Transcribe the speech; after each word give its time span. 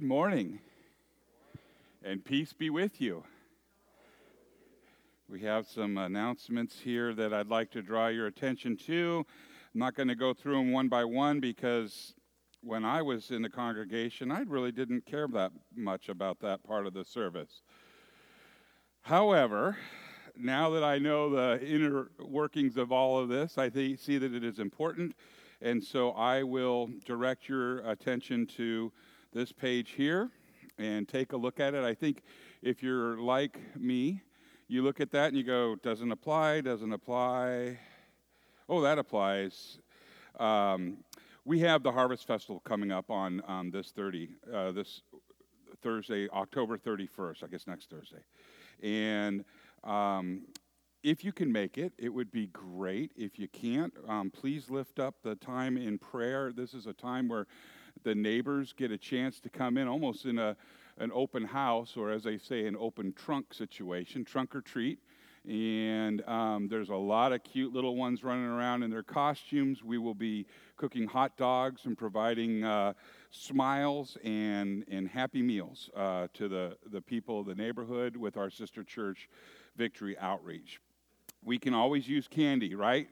Good 0.00 0.08
morning, 0.08 0.60
and 2.02 2.24
peace 2.24 2.54
be 2.54 2.70
with 2.70 3.02
you. 3.02 3.22
We 5.28 5.42
have 5.42 5.66
some 5.66 5.98
announcements 5.98 6.80
here 6.80 7.12
that 7.12 7.34
I'd 7.34 7.48
like 7.48 7.70
to 7.72 7.82
draw 7.82 8.06
your 8.06 8.26
attention 8.26 8.78
to. 8.86 9.26
I'm 9.74 9.78
not 9.78 9.94
going 9.94 10.08
to 10.08 10.14
go 10.14 10.32
through 10.32 10.54
them 10.54 10.72
one 10.72 10.88
by 10.88 11.04
one 11.04 11.38
because 11.38 12.14
when 12.62 12.82
I 12.82 13.02
was 13.02 13.30
in 13.30 13.42
the 13.42 13.50
congregation, 13.50 14.32
I 14.32 14.40
really 14.40 14.72
didn't 14.72 15.04
care 15.04 15.28
that 15.34 15.52
much 15.76 16.08
about 16.08 16.40
that 16.40 16.64
part 16.64 16.86
of 16.86 16.94
the 16.94 17.04
service. 17.04 17.60
However, 19.02 19.76
now 20.34 20.70
that 20.70 20.82
I 20.82 20.96
know 20.96 21.28
the 21.28 21.62
inner 21.62 22.10
workings 22.18 22.78
of 22.78 22.90
all 22.90 23.18
of 23.18 23.28
this, 23.28 23.58
I 23.58 23.68
th- 23.68 24.00
see 24.00 24.16
that 24.16 24.32
it 24.32 24.44
is 24.44 24.60
important, 24.60 25.14
and 25.60 25.84
so 25.84 26.12
I 26.12 26.42
will 26.42 26.88
direct 27.04 27.50
your 27.50 27.80
attention 27.80 28.46
to 28.56 28.90
this 29.32 29.52
page 29.52 29.90
here 29.90 30.30
and 30.78 31.08
take 31.08 31.32
a 31.32 31.36
look 31.36 31.60
at 31.60 31.74
it. 31.74 31.84
I 31.84 31.94
think 31.94 32.22
if 32.62 32.82
you're 32.82 33.18
like 33.18 33.58
me, 33.76 34.22
you 34.68 34.82
look 34.82 35.00
at 35.00 35.10
that 35.12 35.28
and 35.28 35.36
you 35.36 35.44
go, 35.44 35.76
doesn't 35.76 36.10
apply, 36.10 36.62
doesn't 36.62 36.92
apply. 36.92 37.78
Oh, 38.68 38.80
that 38.80 38.98
applies. 38.98 39.78
Um, 40.38 40.98
we 41.44 41.60
have 41.60 41.82
the 41.82 41.92
Harvest 41.92 42.26
Festival 42.26 42.60
coming 42.60 42.92
up 42.92 43.10
on, 43.10 43.40
on 43.42 43.70
this 43.70 43.90
30, 43.90 44.28
uh, 44.52 44.72
this 44.72 45.02
Thursday, 45.82 46.28
October 46.30 46.76
31st, 46.76 47.44
I 47.44 47.46
guess 47.48 47.66
next 47.66 47.90
Thursday. 47.90 48.22
And 48.82 49.44
um, 49.84 50.42
if 51.02 51.24
you 51.24 51.32
can 51.32 51.50
make 51.50 51.78
it, 51.78 51.92
it 51.98 52.08
would 52.10 52.30
be 52.30 52.48
great. 52.48 53.12
If 53.16 53.38
you 53.38 53.48
can't, 53.48 53.92
um, 54.08 54.30
please 54.30 54.70
lift 54.70 54.98
up 54.98 55.16
the 55.22 55.34
time 55.36 55.76
in 55.76 55.98
prayer. 55.98 56.52
This 56.52 56.74
is 56.74 56.86
a 56.86 56.92
time 56.92 57.28
where 57.28 57.46
the 58.02 58.14
neighbors 58.14 58.72
get 58.76 58.90
a 58.90 58.98
chance 58.98 59.40
to 59.40 59.48
come 59.48 59.76
in 59.76 59.88
almost 59.88 60.24
in 60.24 60.38
a, 60.38 60.56
an 60.98 61.10
open 61.14 61.44
house, 61.44 61.96
or 61.96 62.10
as 62.10 62.24
they 62.24 62.38
say, 62.38 62.66
an 62.66 62.76
open 62.78 63.12
trunk 63.12 63.54
situation, 63.54 64.24
trunk 64.24 64.54
or 64.54 64.60
treat. 64.60 64.98
And 65.48 66.22
um, 66.28 66.68
there's 66.68 66.90
a 66.90 66.94
lot 66.94 67.32
of 67.32 67.42
cute 67.42 67.72
little 67.72 67.96
ones 67.96 68.22
running 68.22 68.44
around 68.44 68.82
in 68.82 68.90
their 68.90 69.02
costumes. 69.02 69.82
We 69.82 69.96
will 69.96 70.14
be 70.14 70.46
cooking 70.76 71.06
hot 71.06 71.38
dogs 71.38 71.86
and 71.86 71.96
providing 71.96 72.62
uh, 72.62 72.92
smiles 73.30 74.18
and, 74.22 74.84
and 74.90 75.08
happy 75.08 75.40
meals 75.40 75.88
uh, 75.96 76.28
to 76.34 76.48
the, 76.48 76.76
the 76.92 77.00
people 77.00 77.40
of 77.40 77.46
the 77.46 77.54
neighborhood 77.54 78.16
with 78.16 78.36
our 78.36 78.50
sister 78.50 78.84
church, 78.84 79.30
Victory 79.76 80.18
Outreach. 80.18 80.78
We 81.42 81.58
can 81.58 81.72
always 81.72 82.06
use 82.06 82.28
candy, 82.28 82.74
right? 82.74 83.08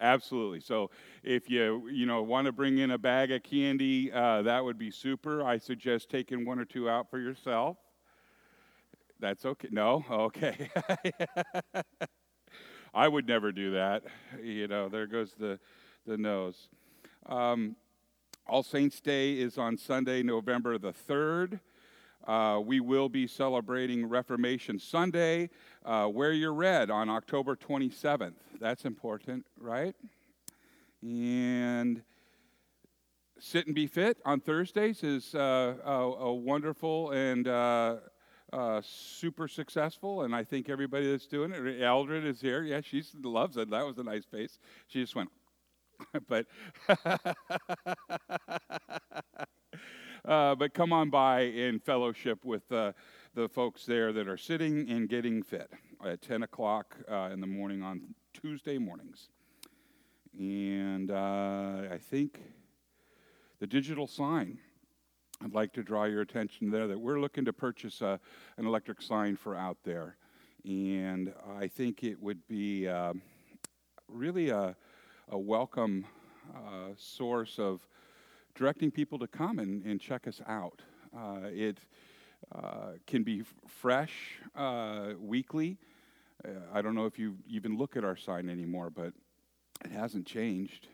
Absolutely. 0.00 0.60
So 0.60 0.90
if 1.22 1.48
you 1.48 1.88
you 1.88 2.04
know 2.06 2.22
want 2.22 2.46
to 2.46 2.52
bring 2.52 2.78
in 2.78 2.90
a 2.90 2.98
bag 2.98 3.30
of 3.30 3.42
candy, 3.42 4.10
uh, 4.12 4.42
that 4.42 4.64
would 4.64 4.78
be 4.78 4.90
super. 4.90 5.44
I 5.44 5.58
suggest 5.58 6.10
taking 6.10 6.44
one 6.44 6.58
or 6.58 6.64
two 6.64 6.88
out 6.88 7.10
for 7.10 7.18
yourself. 7.18 7.76
That's 9.20 9.44
okay. 9.46 9.68
No, 9.70 10.04
okay. 10.10 10.70
I 12.94 13.08
would 13.08 13.26
never 13.26 13.52
do 13.52 13.72
that. 13.72 14.04
You 14.42 14.68
know, 14.68 14.88
there 14.88 15.06
goes 15.06 15.32
the 15.38 15.58
the 16.06 16.16
nose. 16.16 16.68
Um, 17.26 17.76
All 18.46 18.62
Saints 18.62 19.00
Day 19.00 19.34
is 19.34 19.58
on 19.58 19.76
Sunday, 19.78 20.22
November 20.22 20.78
the 20.78 20.92
third. 20.92 21.60
Uh, 22.26 22.60
we 22.64 22.80
will 22.80 23.08
be 23.08 23.26
celebrating 23.26 24.06
Reformation 24.06 24.78
Sunday. 24.78 25.50
Uh, 25.84 26.08
wear 26.10 26.32
your 26.32 26.54
red 26.54 26.90
on 26.90 27.10
October 27.10 27.54
27th. 27.54 28.34
That's 28.58 28.86
important, 28.86 29.44
right? 29.60 29.94
And 31.02 32.02
Sit 33.38 33.66
and 33.66 33.74
Be 33.74 33.86
Fit 33.86 34.16
on 34.24 34.40
Thursdays 34.40 35.02
is 35.02 35.34
uh, 35.34 35.74
a, 35.84 35.90
a, 35.90 36.32
wonderful 36.32 37.10
and 37.10 37.46
uh, 37.46 37.96
uh, 38.52 38.80
super 38.82 39.46
successful, 39.46 40.22
and 40.22 40.34
I 40.34 40.44
think 40.44 40.70
everybody 40.70 41.10
that's 41.10 41.26
doing 41.26 41.52
it, 41.52 41.82
Eldred 41.82 42.24
is 42.24 42.40
here. 42.40 42.62
Yeah, 42.62 42.80
she 42.80 43.02
loves 43.22 43.58
it. 43.58 43.68
That 43.68 43.84
was 43.84 43.98
a 43.98 44.02
nice 44.02 44.24
face. 44.24 44.58
She 44.86 45.02
just 45.02 45.14
went, 45.14 45.30
but. 46.28 46.46
Uh, 50.26 50.54
but 50.54 50.72
come 50.72 50.90
on 50.90 51.10
by 51.10 51.42
in 51.42 51.78
fellowship 51.78 52.46
with 52.46 52.70
uh, 52.72 52.92
the 53.34 53.46
folks 53.46 53.84
there 53.84 54.10
that 54.10 54.26
are 54.26 54.38
sitting 54.38 54.88
and 54.88 55.06
getting 55.10 55.42
fit 55.42 55.70
at 56.02 56.22
10 56.22 56.44
o'clock 56.44 56.96
uh, 57.10 57.28
in 57.30 57.40
the 57.40 57.46
morning 57.46 57.82
on 57.82 58.14
Tuesday 58.32 58.78
mornings. 58.78 59.28
And 60.38 61.10
uh, 61.10 61.92
I 61.92 61.98
think 61.98 62.40
the 63.60 63.66
digital 63.66 64.06
sign, 64.06 64.58
I'd 65.42 65.52
like 65.52 65.74
to 65.74 65.82
draw 65.82 66.04
your 66.04 66.22
attention 66.22 66.70
there 66.70 66.86
that 66.86 66.98
we're 66.98 67.20
looking 67.20 67.44
to 67.44 67.52
purchase 67.52 68.00
a, 68.00 68.18
an 68.56 68.64
electric 68.64 69.02
sign 69.02 69.36
for 69.36 69.54
out 69.54 69.76
there. 69.84 70.16
And 70.64 71.34
I 71.58 71.68
think 71.68 72.02
it 72.02 72.18
would 72.22 72.48
be 72.48 72.88
uh, 72.88 73.12
really 74.08 74.48
a, 74.48 74.74
a 75.28 75.38
welcome 75.38 76.06
uh, 76.56 76.94
source 76.96 77.58
of 77.58 77.86
directing 78.54 78.90
people 78.90 79.18
to 79.18 79.26
come 79.26 79.58
and, 79.58 79.84
and 79.84 80.00
check 80.00 80.26
us 80.26 80.40
out. 80.46 80.80
Uh, 81.16 81.40
it 81.44 81.78
uh, 82.54 82.92
can 83.06 83.22
be 83.22 83.40
f- 83.40 83.54
fresh 83.66 84.12
uh, 84.54 85.10
weekly. 85.18 85.76
Uh, 86.44 86.50
I 86.72 86.82
don't 86.82 86.94
know 86.94 87.06
if 87.06 87.18
you 87.18 87.36
even 87.48 87.76
look 87.76 87.96
at 87.96 88.04
our 88.04 88.16
sign 88.16 88.48
anymore, 88.48 88.90
but 88.90 89.12
it 89.84 89.90
hasn't 89.92 90.26
changed 90.26 90.88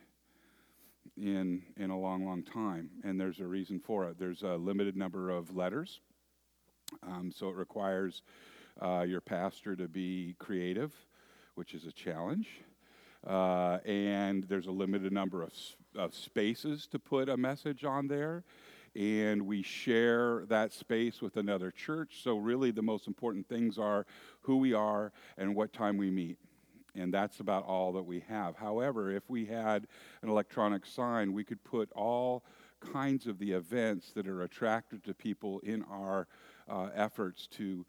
in 1.16 1.62
in 1.76 1.90
a 1.90 1.98
long, 1.98 2.24
long 2.24 2.42
time, 2.42 2.90
and 3.04 3.20
there's 3.20 3.40
a 3.40 3.46
reason 3.46 3.78
for 3.78 4.08
it. 4.08 4.18
There's 4.18 4.42
a 4.42 4.56
limited 4.56 4.96
number 4.96 5.30
of 5.30 5.54
letters, 5.56 6.00
um, 7.02 7.32
so 7.34 7.48
it 7.48 7.56
requires 7.56 8.22
uh, 8.80 9.04
your 9.06 9.20
pastor 9.20 9.76
to 9.76 9.88
be 9.88 10.34
creative, 10.38 10.94
which 11.54 11.74
is 11.74 11.84
a 11.84 11.92
challenge. 11.92 12.48
Uh, 13.26 13.78
and 13.84 14.44
there's 14.44 14.66
a 14.66 14.70
limited 14.70 15.12
number 15.12 15.42
of, 15.42 15.52
of 15.94 16.14
spaces 16.14 16.86
to 16.86 16.98
put 16.98 17.28
a 17.28 17.36
message 17.36 17.84
on 17.84 18.08
there. 18.08 18.44
And 18.96 19.46
we 19.46 19.62
share 19.62 20.44
that 20.48 20.72
space 20.72 21.22
with 21.22 21.36
another 21.36 21.70
church. 21.70 22.22
So, 22.24 22.38
really, 22.38 22.72
the 22.72 22.82
most 22.82 23.06
important 23.06 23.48
things 23.48 23.78
are 23.78 24.04
who 24.40 24.56
we 24.56 24.72
are 24.72 25.12
and 25.38 25.54
what 25.54 25.72
time 25.72 25.96
we 25.96 26.10
meet. 26.10 26.38
And 26.96 27.14
that's 27.14 27.38
about 27.38 27.64
all 27.66 27.92
that 27.92 28.02
we 28.02 28.20
have. 28.28 28.56
However, 28.56 29.12
if 29.12 29.22
we 29.28 29.46
had 29.46 29.86
an 30.22 30.28
electronic 30.28 30.84
sign, 30.84 31.32
we 31.32 31.44
could 31.44 31.62
put 31.62 31.88
all 31.92 32.42
kinds 32.80 33.26
of 33.26 33.38
the 33.38 33.52
events 33.52 34.10
that 34.14 34.26
are 34.26 34.42
attractive 34.42 35.02
to 35.04 35.14
people 35.14 35.60
in 35.60 35.84
our 35.84 36.26
uh, 36.68 36.88
efforts 36.94 37.46
to 37.46 37.86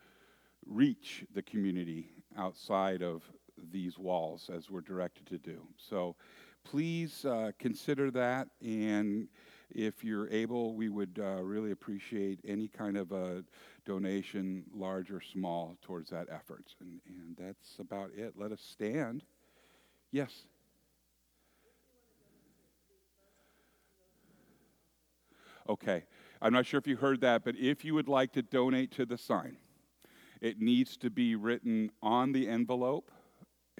reach 0.67 1.25
the 1.33 1.41
community 1.41 2.09
outside 2.37 3.01
of 3.01 3.23
these 3.71 3.97
walls 3.97 4.49
as 4.53 4.69
we're 4.69 4.81
directed 4.81 5.25
to 5.27 5.37
do. 5.37 5.61
So 5.77 6.15
please 6.63 7.25
uh, 7.25 7.51
consider 7.59 8.11
that. 8.11 8.47
And 8.61 9.27
if 9.73 10.03
you're 10.03 10.29
able, 10.29 10.75
we 10.75 10.89
would 10.89 11.19
uh, 11.21 11.41
really 11.41 11.71
appreciate 11.71 12.39
any 12.45 12.67
kind 12.67 12.97
of 12.97 13.11
a 13.11 13.43
donation, 13.85 14.63
large 14.73 15.11
or 15.11 15.21
small, 15.21 15.77
towards 15.81 16.09
that 16.09 16.27
effort. 16.29 16.75
And, 16.79 16.99
and 17.07 17.37
that's 17.37 17.79
about 17.79 18.11
it. 18.15 18.33
Let 18.37 18.51
us 18.51 18.61
stand. 18.61 19.23
Yes. 20.11 20.31
Okay. 25.69 26.03
I'm 26.41 26.53
not 26.53 26.65
sure 26.65 26.79
if 26.79 26.87
you 26.87 26.97
heard 26.97 27.21
that, 27.21 27.43
but 27.43 27.55
if 27.55 27.85
you 27.85 27.93
would 27.93 28.09
like 28.09 28.33
to 28.33 28.41
donate 28.41 28.91
to 28.93 29.05
the 29.05 29.17
sign, 29.17 29.57
it 30.41 30.59
needs 30.59 30.97
to 30.97 31.09
be 31.09 31.35
written 31.35 31.91
on 32.01 32.31
the 32.31 32.47
envelope 32.47 33.11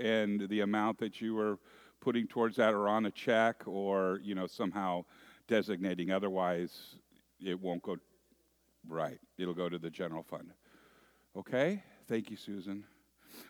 and 0.02 0.50
the 0.50 0.62
amount 0.62 0.98
that 1.00 1.22
you 1.22 1.38
are 1.40 1.58
putting 2.00 2.28
towards 2.28 2.58
that 2.58 2.74
or 2.74 2.88
on 2.88 3.06
a 3.06 3.12
check 3.12 3.64
or 3.68 4.20
you 4.24 4.36
know 4.36 4.48
somehow 4.48 5.04
designating 5.48 6.12
otherwise 6.12 6.96
it 7.40 7.60
won't 7.60 7.84
go 7.84 7.98
right 8.88 9.20
it'll 9.38 9.54
go 9.54 9.70
to 9.70 9.78
the 9.78 9.90
general 9.90 10.24
fund. 10.24 10.52
Okay? 11.38 11.84
Thank 12.08 12.30
you 12.30 12.38
susan. 12.38 12.86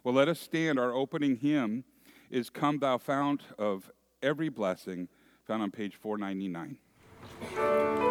Well 0.04 0.14
let 0.14 0.28
us 0.28 0.40
stand. 0.40 0.78
Our 0.78 0.94
opening 0.94 1.38
hymn 1.38 1.84
is 2.30 2.50
come 2.50 2.80
thou 2.80 2.98
fount 2.98 3.44
of 3.58 3.90
every 4.22 4.50
blessing 4.50 5.08
found 5.46 5.64
on 5.64 5.72
page 5.72 5.96
499 5.96 8.11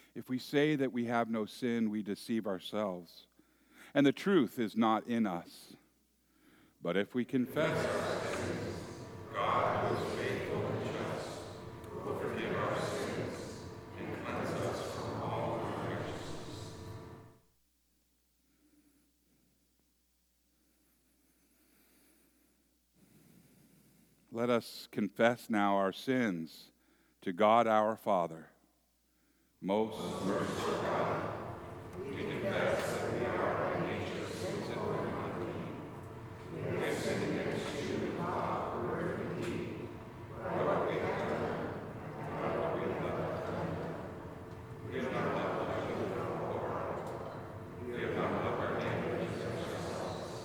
If 0.13 0.27
we 0.27 0.39
say 0.39 0.75
that 0.75 0.91
we 0.91 1.05
have 1.05 1.29
no 1.29 1.45
sin, 1.45 1.89
we 1.89 2.01
deceive 2.01 2.45
ourselves, 2.45 3.27
and 3.93 4.05
the 4.05 4.11
truth 4.11 4.59
is 4.59 4.75
not 4.75 5.07
in 5.07 5.25
us. 5.25 5.75
But 6.83 6.97
if 6.97 7.15
we 7.15 7.23
confess 7.23 7.69
our 7.69 8.35
sins, 8.35 8.75
God 9.33 9.91
is 9.93 9.99
faithful 10.19 10.65
and 10.65 10.83
just, 10.85 11.29
will 12.05 12.19
forgive 12.19 12.55
our 12.55 12.75
sins 12.75 13.63
and 13.99 14.25
cleanse 14.25 14.49
us 14.49 14.81
from 14.81 15.21
all 15.21 15.61
unrighteousness. 15.63 16.73
Let 24.33 24.49
us 24.49 24.89
confess 24.91 25.49
now 25.49 25.77
our 25.77 25.93
sins 25.93 26.71
to 27.21 27.31
God 27.31 27.65
our 27.65 27.95
Father. 27.95 28.50
Most 29.63 30.25
merciful 30.25 30.81
God, 30.81 31.21
we 31.99 32.23
confess 32.23 32.81
that 32.81 33.13
we 33.13 33.25
are 33.27 33.53
by 33.61 33.85
nature 33.85 34.25
sinful 34.25 34.89
and 34.89 35.05
unclean. 35.21 35.77
We 36.55 36.83
have 36.83 36.97
sinned 36.97 37.39
against 37.39 37.69
you 37.77 37.93
in 37.93 38.11
thought, 38.17 38.81
word, 38.81 39.19
and 39.21 39.45
deed, 39.45 39.85
by 40.35 40.49
what 40.65 40.89
we 40.89 40.97
have 40.97 41.29
done, 41.29 41.77
and 42.17 42.29
by 42.41 42.49
what 42.57 42.73
we 42.73 42.81
have 42.89 43.05
not 43.05 43.37
done. 43.45 43.69
We 44.89 44.97
have 44.97 45.13
not 45.13 45.29
loved 45.37 45.85
you 45.85 45.93
with 45.93 46.17
our 46.17 46.33
Lord. 46.41 46.81
We 47.85 48.01
have 48.01 48.15
not 48.17 48.31
loved 48.41 48.65
our 48.65 48.73
neighbors 48.81 49.29
as 49.29 49.61
ourselves. 49.61 50.41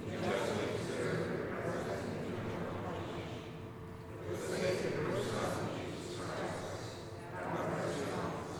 We 0.00 0.16
justly 0.16 0.80
deserve 0.80 1.28
your 1.28 1.44
presence 1.52 2.08
and 2.08 2.24
eternal 2.24 2.72
punishment. 2.72 3.52
For 4.16 4.32
the 4.32 4.40
sake 4.40 4.80
of 4.80 5.12
your 5.12 5.20
Son, 5.28 5.76
Jesus 5.76 6.16
Christ, 6.16 7.04
have 7.36 7.68
mercy 7.68 8.08
on 8.16 8.32
us. 8.32 8.52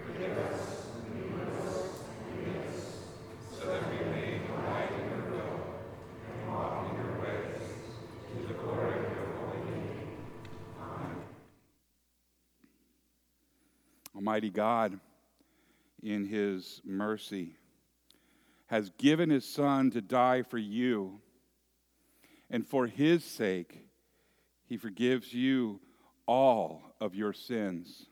Forgive 0.00 0.36
us, 0.36 0.62
and 0.96 1.14
lead 1.14 1.40
us, 1.54 1.72
lead 2.34 2.56
us, 2.66 2.78
so 3.56 3.62
that 3.66 3.82
we 3.88 3.98
may 4.10 4.28
abide 4.44 4.90
in 4.98 5.02
your 5.08 5.22
will 5.30 5.56
and 6.26 6.38
walk 6.48 6.90
in 6.90 6.96
your 6.98 7.12
ways, 7.22 7.62
to 8.28 8.36
the 8.48 8.54
glory 8.54 8.92
of 8.98 9.04
your 9.14 9.28
holy 9.38 9.60
name. 9.70 9.98
Amen. 10.82 11.16
Almighty 14.20 14.50
God, 14.50 15.00
in 16.02 16.26
his 16.26 16.82
mercy, 16.84 17.56
has 18.66 18.90
given 18.98 19.30
his 19.30 19.46
Son 19.46 19.90
to 19.92 20.02
die 20.02 20.42
for 20.42 20.58
you, 20.58 21.22
and 22.50 22.66
for 22.66 22.86
his 22.86 23.24
sake, 23.24 23.78
he 24.66 24.76
forgives 24.76 25.32
you 25.32 25.80
all 26.26 26.82
of 27.00 27.14
your 27.14 27.32
sins. 27.32 28.08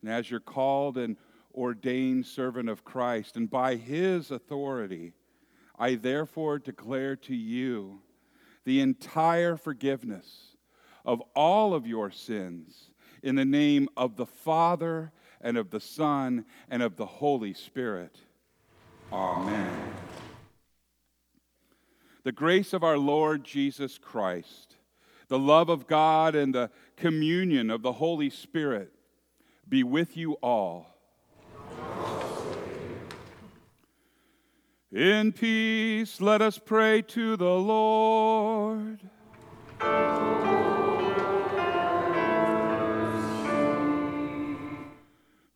And 0.00 0.12
as 0.12 0.30
your 0.30 0.38
called 0.38 0.96
and 0.96 1.16
ordained 1.52 2.24
servant 2.24 2.68
of 2.68 2.84
Christ, 2.84 3.36
and 3.36 3.50
by 3.50 3.74
his 3.74 4.30
authority, 4.30 5.12
I 5.76 5.96
therefore 5.96 6.60
declare 6.60 7.16
to 7.16 7.34
you 7.34 7.98
the 8.64 8.80
entire 8.80 9.56
forgiveness 9.56 10.54
of 11.04 11.20
all 11.34 11.74
of 11.74 11.84
your 11.84 12.12
sins 12.12 12.89
in 13.22 13.34
the 13.36 13.44
name 13.44 13.88
of 13.96 14.16
the 14.16 14.26
Father 14.26 15.12
and 15.40 15.56
of 15.56 15.70
the 15.70 15.80
Son 15.80 16.44
and 16.68 16.82
of 16.82 16.96
the 16.96 17.06
Holy 17.06 17.54
Spirit. 17.54 18.16
Amen. 19.12 19.94
The 22.22 22.32
grace 22.32 22.72
of 22.72 22.84
our 22.84 22.98
Lord 22.98 23.44
Jesus 23.44 23.98
Christ, 23.98 24.76
the 25.28 25.38
love 25.38 25.68
of 25.68 25.86
God, 25.86 26.34
and 26.34 26.54
the 26.54 26.70
communion 26.96 27.70
of 27.70 27.82
the 27.82 27.92
Holy 27.92 28.30
Spirit 28.30 28.92
be 29.68 29.82
with 29.82 30.16
you 30.16 30.34
all. 30.42 30.86
In 34.92 35.32
peace, 35.32 36.20
let 36.20 36.42
us 36.42 36.58
pray 36.58 37.00
to 37.02 37.36
the 37.36 37.44
Lord. 37.44 38.98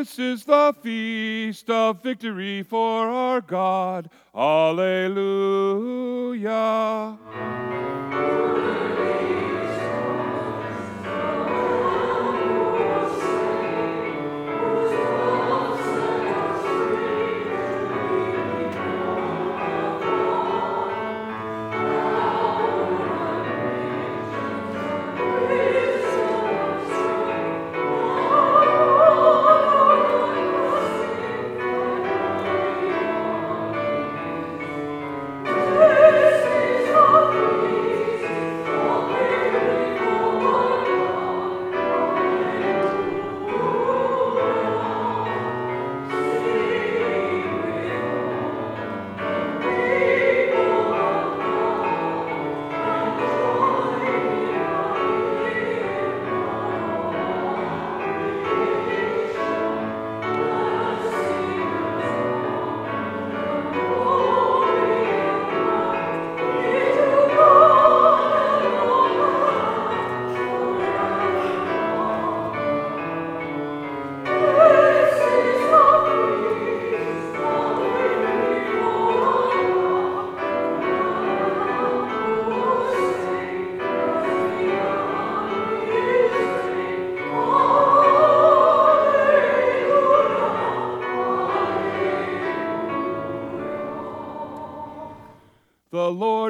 This 0.00 0.18
is 0.18 0.44
the 0.46 0.74
feast 0.80 1.68
of 1.68 2.02
victory 2.02 2.62
for 2.62 3.10
our 3.10 3.42
God. 3.42 4.08
Alleluia. 4.34 5.18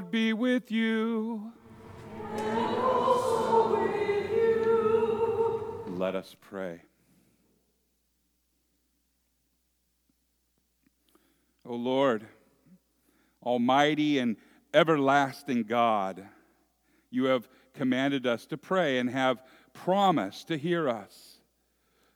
Lord 0.00 0.10
be 0.10 0.32
with 0.32 0.70
you. 0.72 1.52
Let 5.88 6.14
us 6.14 6.34
pray. 6.40 6.80
O 11.66 11.74
Lord, 11.74 12.26
Almighty 13.42 14.18
and 14.18 14.38
everlasting 14.72 15.64
God, 15.64 16.26
you 17.10 17.24
have 17.24 17.46
commanded 17.74 18.26
us 18.26 18.46
to 18.46 18.56
pray 18.56 18.96
and 18.96 19.10
have 19.10 19.42
promised 19.74 20.48
to 20.48 20.56
hear 20.56 20.88
us. 20.88 21.42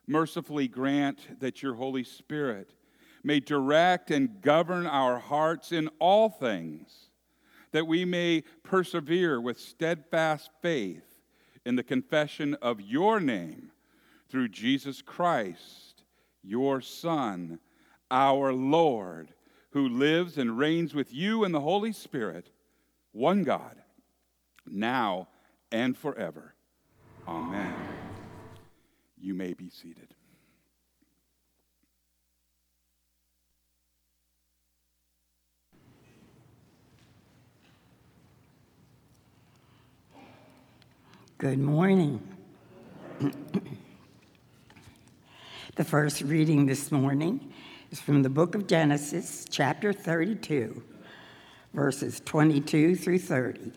Mercifully 0.07 0.67
grant 0.67 1.39
that 1.39 1.61
your 1.61 1.75
Holy 1.75 2.03
Spirit 2.03 2.73
may 3.23 3.39
direct 3.39 4.09
and 4.09 4.41
govern 4.41 4.87
our 4.87 5.19
hearts 5.19 5.71
in 5.71 5.87
all 5.99 6.29
things, 6.29 7.11
that 7.75 7.87
we 7.87 8.05
may 8.05 8.41
persevere 8.63 9.41
with 9.41 9.59
steadfast 9.59 10.49
faith 10.61 11.19
in 11.65 11.75
the 11.75 11.83
confession 11.83 12.53
of 12.61 12.79
your 12.79 13.19
name 13.19 13.69
through 14.29 14.47
Jesus 14.47 15.01
Christ, 15.01 16.05
your 16.41 16.79
Son, 16.79 17.59
our 18.09 18.53
Lord, 18.53 19.33
who 19.71 19.89
lives 19.89 20.37
and 20.37 20.57
reigns 20.57 20.95
with 20.95 21.13
you 21.13 21.43
in 21.43 21.51
the 21.51 21.59
Holy 21.59 21.91
Spirit, 21.91 22.49
one 23.11 23.43
God, 23.43 23.75
now 24.65 25.27
and 25.69 25.97
forever. 25.97 26.55
Amen. 27.27 27.75
You 29.19 29.33
may 29.33 29.51
be 29.51 29.69
seated. 29.69 30.14
Good 41.45 41.59
morning. 41.59 42.27
the 45.75 45.83
first 45.83 46.21
reading 46.21 46.65
this 46.65 46.91
morning 46.91 47.53
is 47.91 48.01
from 48.01 48.23
the 48.23 48.31
book 48.31 48.55
of 48.55 48.65
Genesis, 48.65 49.45
chapter 49.47 49.93
32, 49.93 50.81
verses 51.71 52.19
22 52.25 52.95
through 52.95 53.19
30, 53.19 53.73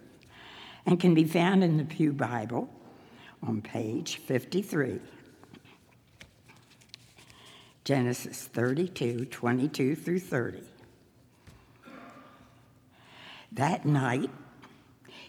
and 0.86 0.98
can 0.98 1.12
be 1.12 1.24
found 1.24 1.62
in 1.62 1.76
the 1.76 1.84
Pew 1.84 2.14
Bible 2.14 2.70
on 3.42 3.60
page 3.60 4.16
53. 4.16 4.98
Genesis 7.84 8.44
32, 8.44 9.26
22 9.26 9.94
through 9.94 10.20
30. 10.20 10.62
That 13.52 13.84
night, 13.84 14.30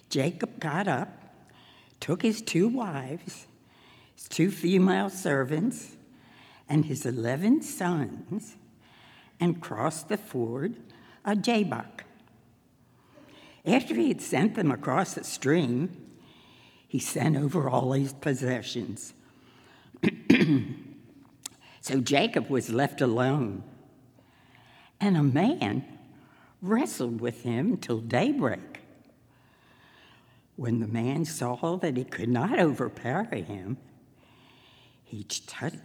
Jacob 0.10 0.58
got 0.62 0.88
up 0.88 1.19
took 2.10 2.24
his 2.24 2.42
two 2.42 2.68
wives, 2.68 3.46
his 4.16 4.28
two 4.28 4.50
female 4.50 5.12
servants, 5.12 5.96
and 6.68 6.86
his 6.86 7.06
11 7.06 7.62
sons 7.62 8.56
and 9.40 9.62
crossed 9.62 10.10
the 10.10 10.18
ford 10.18 10.76
of 11.24 11.44
Jabbok. 11.44 12.04
After 13.64 13.94
he 13.94 14.08
had 14.08 14.22
sent 14.22 14.56
them 14.56 14.72
across 14.72 15.14
the 15.14 15.24
stream, 15.24 15.96
he 16.88 16.98
sent 16.98 17.38
over 17.38 17.70
all 17.70 17.92
his 17.92 18.14
possessions. 18.14 19.14
so 21.80 22.02
Jacob 22.02 22.50
was 22.50 22.72
left 22.72 23.02
alone, 23.02 23.64
and 25.00 25.16
a 25.16 25.22
man 25.22 25.86
wrestled 26.60 27.22
with 27.22 27.44
him 27.44 27.78
till 27.78 28.00
daybreak. 28.00 28.79
When 30.60 30.82
the 30.82 30.88
man 30.88 31.24
saw 31.24 31.78
that 31.78 31.96
he 31.96 32.04
could 32.04 32.28
not 32.28 32.60
overpower 32.60 33.24
him, 33.24 33.78
he, 35.06 35.26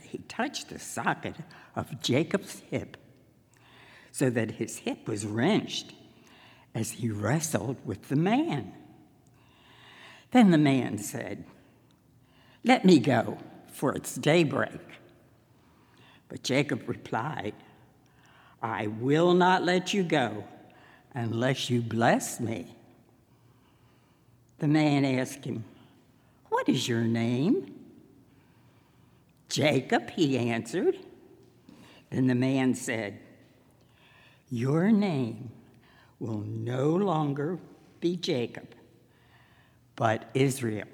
he 0.02 0.19
touched 0.26 0.69
the 0.69 0.81
socket 0.81 1.37
of 1.76 2.00
Jacob's 2.02 2.59
hip 2.73 2.97
so 4.11 4.31
that 4.31 4.50
his 4.50 4.78
hip 4.78 5.07
was 5.07 5.25
wrenched 5.25 5.93
as 6.75 6.90
he 6.90 7.09
wrestled 7.09 7.76
with 7.85 8.09
the 8.09 8.16
man. 8.16 8.73
Then 10.33 10.50
the 10.50 10.59
man 10.59 10.99
said, 10.99 11.45
Let 12.64 12.85
me 12.85 12.99
go, 12.99 13.38
for 13.73 13.95
it's 13.95 14.16
daybreak. 14.16 14.81
But 16.28 16.43
Jacob 16.43 16.88
replied, 16.88 17.54
I 18.61 18.88
will 18.88 19.35
not 19.35 19.62
let 19.62 19.95
you 19.95 20.02
go 20.02 20.43
unless 21.14 21.71
you 21.71 21.81
bless 21.81 22.40
me. 22.40 22.75
The 24.59 24.69
man 24.69 25.05
asked 25.05 25.45
him, 25.45 25.65
What 26.49 26.69
is 26.69 26.89
your 26.89 27.03
name? 27.03 27.75
Jacob, 29.49 30.11
he 30.11 30.39
answered. 30.39 30.99
Then 32.11 32.27
the 32.27 32.35
man 32.35 32.75
said, 32.75 33.19
Your 34.51 34.91
name 34.91 35.51
will 36.19 36.41
no 36.41 36.91
longer 36.91 37.59
be 38.01 38.17
Jacob, 38.17 38.69
but 39.97 40.31
Israel, 40.35 40.89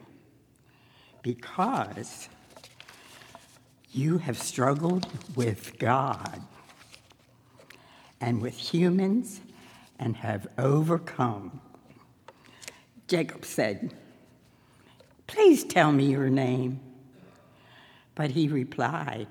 because 1.22 2.28
you 3.92 4.18
have 4.18 4.38
struggled 4.38 5.06
with 5.34 5.78
God 5.78 6.42
and 8.20 8.40
with 8.40 8.56
humans 8.56 9.40
and 9.98 10.16
have 10.16 10.46
overcome. 10.58 11.60
Jacob 13.10 13.44
said, 13.44 13.92
Please 15.26 15.64
tell 15.64 15.90
me 15.90 16.04
your 16.04 16.30
name. 16.30 16.78
But 18.14 18.30
he 18.30 18.46
replied, 18.46 19.26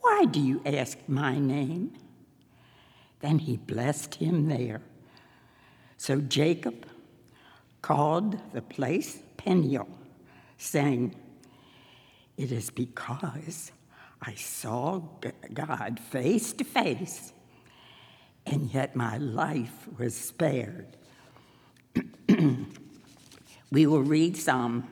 Why 0.00 0.24
do 0.24 0.40
you 0.40 0.62
ask 0.64 0.96
my 1.06 1.38
name? 1.38 1.92
Then 3.20 3.38
he 3.38 3.58
blessed 3.58 4.14
him 4.14 4.48
there. 4.48 4.80
So 5.98 6.22
Jacob 6.22 6.86
called 7.82 8.40
the 8.54 8.62
place 8.62 9.18
Peniel, 9.36 9.86
saying, 10.56 11.14
It 12.38 12.50
is 12.50 12.70
because 12.70 13.72
I 14.22 14.32
saw 14.36 15.02
God 15.52 16.00
face 16.00 16.54
to 16.54 16.64
face, 16.64 17.34
and 18.46 18.72
yet 18.72 18.96
my 18.96 19.18
life 19.18 19.86
was 19.98 20.16
spared. 20.16 20.96
we 23.72 23.86
will 23.86 24.02
read 24.02 24.36
Psalm 24.36 24.88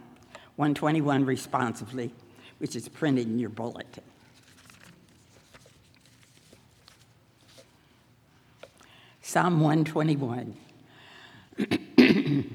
121 0.57 1.25
responsively, 1.25 2.13
which 2.59 2.77
is 2.77 2.89
printed 2.89 3.27
in 3.27 3.39
your 3.39 3.51
bulletin. 3.51 4.03
Psalm 9.23 9.61
121. 9.61 10.57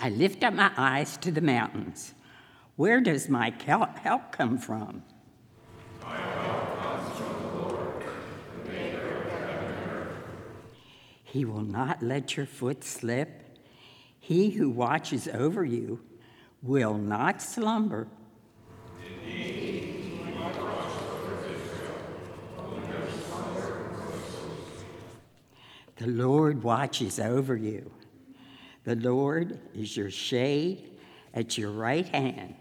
I 0.00 0.08
lift 0.08 0.44
up 0.44 0.54
my 0.54 0.70
eyes 0.76 1.16
to 1.18 1.30
the 1.30 1.40
mountains. 1.40 2.14
Where 2.76 3.00
does 3.00 3.28
my 3.28 3.52
help 3.64 4.32
come 4.32 4.56
from? 4.58 5.02
He 11.24 11.44
will 11.44 11.62
not 11.62 12.02
let 12.02 12.36
your 12.36 12.46
foot 12.46 12.82
slip. 12.82 13.39
He 14.30 14.50
who 14.50 14.70
watches 14.70 15.26
over 15.26 15.64
you 15.64 15.98
will 16.62 16.94
not 16.94 17.42
slumber. 17.42 18.06
The 25.96 26.06
Lord 26.06 26.62
watches 26.62 27.18
over 27.18 27.56
you. 27.56 27.90
The 28.84 28.94
Lord 28.94 29.58
is 29.74 29.96
your 29.96 30.12
shade 30.12 30.96
at 31.34 31.58
your 31.58 31.72
right 31.72 32.06
hand. 32.06 32.54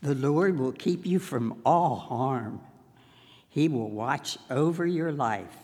The 0.00 0.14
Lord 0.14 0.58
will 0.58 0.72
keep 0.72 1.04
you 1.04 1.18
from 1.18 1.60
all 1.66 1.96
harm. 1.96 2.62
He 3.52 3.68
will 3.68 3.90
watch 3.90 4.38
over 4.48 4.86
your 4.86 5.12
life. 5.12 5.58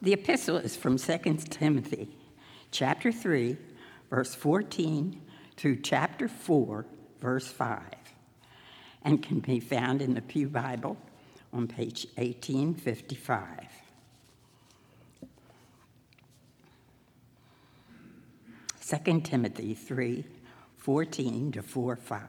The 0.00 0.12
epistle 0.12 0.56
is 0.56 0.76
from 0.76 0.98
2 0.98 1.18
Timothy 1.50 2.16
chapter 2.70 3.10
3, 3.10 3.56
verse 4.08 4.36
14 4.36 5.20
through 5.56 5.80
chapter 5.80 6.28
4, 6.28 6.86
verse 7.20 7.48
5, 7.48 7.82
and 9.02 9.20
can 9.20 9.40
be 9.40 9.58
found 9.58 10.00
in 10.00 10.14
the 10.14 10.22
Pew 10.22 10.48
Bible 10.48 10.96
on 11.52 11.66
page 11.66 12.06
1855. 12.14 13.89
2 18.90 19.20
Timothy 19.20 19.74
3 19.74 20.24
14 20.76 21.52
to 21.52 21.62
4 21.62 21.96
5. 21.96 22.20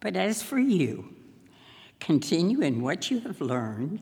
But 0.00 0.16
as 0.16 0.42
for 0.42 0.58
you, 0.58 1.14
continue 2.00 2.60
in 2.60 2.82
what 2.82 3.10
you 3.10 3.20
have 3.20 3.40
learned 3.40 4.00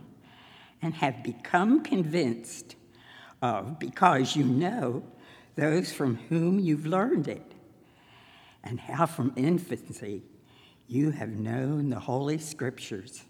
and 0.80 0.94
have 0.94 1.22
become 1.22 1.82
convinced 1.82 2.76
of 3.42 3.78
because 3.78 4.34
you 4.34 4.44
know 4.44 5.02
those 5.56 5.92
from 5.92 6.16
whom 6.28 6.58
you've 6.58 6.86
learned 6.86 7.28
it, 7.28 7.52
and 8.64 8.80
how 8.80 9.06
from 9.06 9.32
infancy 9.36 10.22
you 10.86 11.10
have 11.10 11.30
known 11.30 11.90
the 11.90 12.00
Holy 12.00 12.38
Scriptures, 12.38 13.24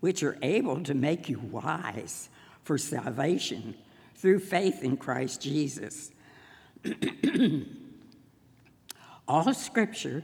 which 0.00 0.22
are 0.22 0.36
able 0.42 0.82
to 0.82 0.92
make 0.92 1.28
you 1.28 1.38
wise 1.38 2.28
for 2.64 2.76
salvation 2.76 3.76
through 4.16 4.40
faith 4.40 4.82
in 4.82 4.96
Christ 4.96 5.40
Jesus. 5.40 6.10
All 9.28 9.52
Scripture 9.54 10.22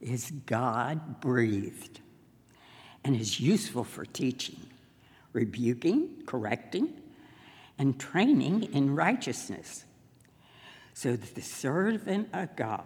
is 0.00 0.30
God 0.46 1.20
breathed 1.20 2.00
and 3.04 3.16
is 3.16 3.40
useful 3.40 3.84
for 3.84 4.04
teaching, 4.04 4.60
rebuking, 5.32 6.22
correcting, 6.26 6.92
and 7.78 7.98
training 7.98 8.64
in 8.74 8.94
righteousness, 8.94 9.84
so 10.92 11.16
that 11.16 11.34
the 11.34 11.40
servant 11.40 12.28
of 12.32 12.54
God 12.56 12.84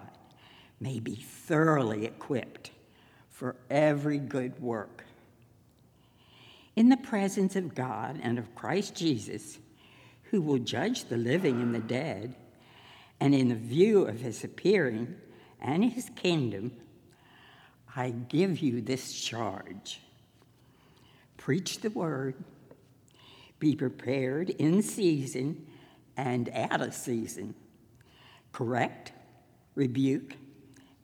may 0.81 1.01
be 1.01 1.17
thoroughly 1.17 2.05
equipped 2.05 2.71
for 3.29 3.57
every 3.71 4.19
good 4.19 4.61
work. 4.61 5.05
In 6.77 6.89
the 6.89 6.97
presence 6.97 7.57
of 7.57 7.75
God 7.75 8.21
and 8.23 8.39
of 8.39 8.55
Christ 8.55 8.95
Jesus, 8.95 9.59
who 10.35 10.43
will 10.43 10.59
judge 10.59 11.05
the 11.05 11.17
living 11.17 11.63
and 11.63 11.73
the 11.73 11.79
dead, 11.79 12.35
and 13.21 13.33
in 13.33 13.51
the 13.51 13.55
view 13.55 14.03
of 14.03 14.19
his 14.19 14.43
appearing 14.43 15.15
and 15.61 15.85
his 15.85 16.11
kingdom, 16.17 16.73
I 17.95 18.11
give 18.11 18.59
you 18.59 18.81
this 18.81 19.13
charge 19.13 20.01
preach 21.37 21.83
the 21.83 21.91
word, 21.91 22.35
be 23.61 23.77
prepared 23.77 24.51
in 24.51 24.83
season 24.83 25.69
and 26.17 26.49
out 26.49 26.81
of 26.81 26.93
season, 26.95 27.55
correct, 28.51 29.13
rebuke, 29.77 30.35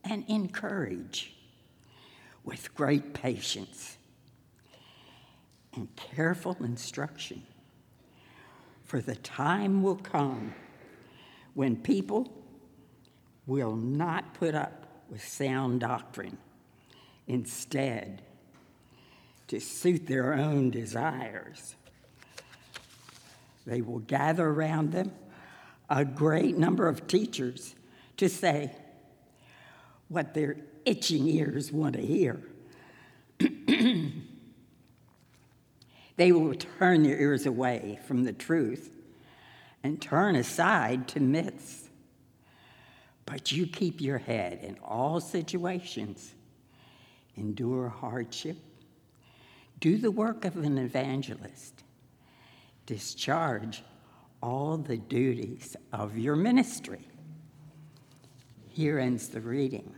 and 0.03 0.25
encourage 0.27 1.37
with 2.43 2.75
great 2.75 3.15
patience 3.15 3.97
and 5.73 5.87
careful 5.95 6.57
instruction. 6.65 7.45
For 8.91 9.01
the 9.01 9.15
time 9.15 9.85
will 9.85 9.95
come 9.95 10.53
when 11.55 11.77
people 11.77 12.29
will 13.47 13.77
not 13.77 14.35
put 14.35 14.57
up 14.57 15.05
with 15.09 15.25
sound 15.25 15.79
doctrine. 15.79 16.39
Instead, 17.29 18.23
to 19.47 19.61
suit 19.61 20.09
their 20.09 20.35
own 20.35 20.71
desires, 20.71 21.77
they 23.65 23.81
will 23.81 24.01
gather 24.01 24.49
around 24.49 24.91
them 24.91 25.13
a 25.89 26.05
great 26.05 26.59
number 26.59 26.89
of 26.89 27.07
teachers 27.07 27.77
to 28.17 28.29
say 28.29 28.73
what 30.09 30.35
their 30.35 30.57
itching 30.85 31.29
ears 31.29 31.71
want 31.71 31.95
to 31.95 32.03
hear. 32.05 32.43
they 36.21 36.33
will 36.33 36.55
turn 36.55 37.03
their 37.03 37.19
ears 37.19 37.47
away 37.47 37.99
from 38.07 38.25
the 38.25 38.33
truth 38.35 38.95
and 39.83 40.03
turn 40.03 40.37
aside 40.37 41.09
to 41.09 41.19
myths. 41.19 41.89
But 43.25 43.53
you 43.53 43.67
keep 43.67 44.03
your 44.03 44.19
head 44.19 44.59
in 44.63 44.77
all 44.85 45.21
situations, 45.21 46.35
endure 47.39 47.89
hardship, 47.89 48.59
do 49.79 49.97
the 49.97 50.11
work 50.11 50.45
of 50.45 50.59
an 50.59 50.77
evangelist, 50.77 51.85
discharge 52.85 53.83
all 54.43 54.77
the 54.77 54.99
duties 54.99 55.75
of 55.91 56.19
your 56.19 56.37
ministry. 56.37 57.09
Here 58.69 58.99
ends 58.99 59.29
the 59.29 59.41
reading. 59.41 59.95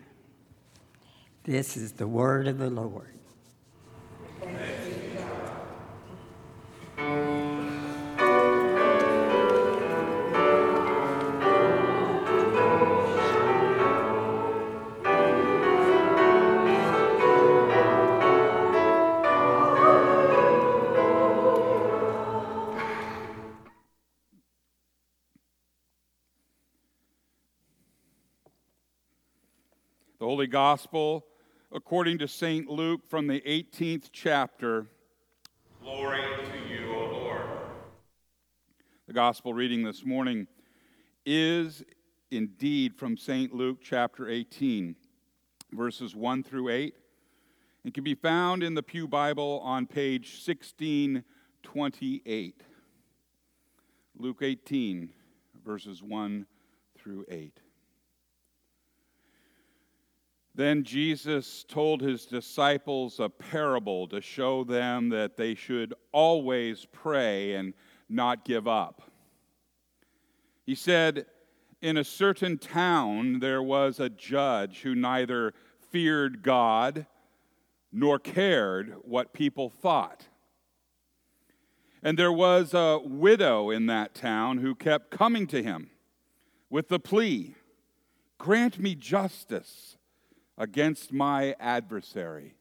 This 1.42 1.76
is 1.76 1.90
the 1.90 2.06
word 2.06 2.46
of 2.46 2.58
the 2.58 2.70
Lord. 2.70 3.18
Gospel 30.52 31.26
according 31.74 32.18
to 32.18 32.28
St. 32.28 32.68
Luke 32.68 33.00
from 33.08 33.26
the 33.26 33.40
18th 33.40 34.10
chapter. 34.12 34.86
Glory 35.82 36.20
to 36.20 36.58
you, 36.70 36.94
O 36.94 37.08
Lord. 37.10 37.40
The 39.06 39.14
Gospel 39.14 39.54
reading 39.54 39.82
this 39.82 40.04
morning 40.04 40.46
is 41.24 41.82
indeed 42.30 42.94
from 42.94 43.16
St. 43.16 43.54
Luke 43.54 43.78
chapter 43.82 44.28
18, 44.28 44.94
verses 45.72 46.14
1 46.14 46.42
through 46.42 46.68
8. 46.68 46.94
It 47.86 47.94
can 47.94 48.04
be 48.04 48.14
found 48.14 48.62
in 48.62 48.74
the 48.74 48.82
Pew 48.82 49.08
Bible 49.08 49.62
on 49.64 49.86
page 49.86 50.38
1628. 50.44 52.60
Luke 54.18 54.42
18, 54.42 55.08
verses 55.64 56.02
1 56.02 56.44
through 56.98 57.24
8. 57.30 57.61
Then 60.54 60.84
Jesus 60.84 61.64
told 61.66 62.02
his 62.02 62.26
disciples 62.26 63.18
a 63.18 63.28
parable 63.28 64.06
to 64.08 64.20
show 64.20 64.64
them 64.64 65.08
that 65.08 65.36
they 65.36 65.54
should 65.54 65.94
always 66.12 66.86
pray 66.92 67.54
and 67.54 67.72
not 68.08 68.44
give 68.44 68.68
up. 68.68 69.02
He 70.66 70.74
said, 70.74 71.26
In 71.80 71.96
a 71.96 72.04
certain 72.04 72.58
town 72.58 73.40
there 73.40 73.62
was 73.62 73.98
a 73.98 74.10
judge 74.10 74.82
who 74.82 74.94
neither 74.94 75.54
feared 75.90 76.42
God 76.42 77.06
nor 77.90 78.18
cared 78.18 78.94
what 79.02 79.32
people 79.32 79.70
thought. 79.70 80.28
And 82.02 82.18
there 82.18 82.32
was 82.32 82.74
a 82.74 83.00
widow 83.02 83.70
in 83.70 83.86
that 83.86 84.14
town 84.14 84.58
who 84.58 84.74
kept 84.74 85.10
coming 85.10 85.46
to 85.48 85.62
him 85.62 85.90
with 86.68 86.88
the 86.88 86.98
plea 86.98 87.54
Grant 88.38 88.80
me 88.80 88.96
justice 88.96 89.96
against 90.58 91.12
my 91.12 91.54
adversary. 91.58 92.54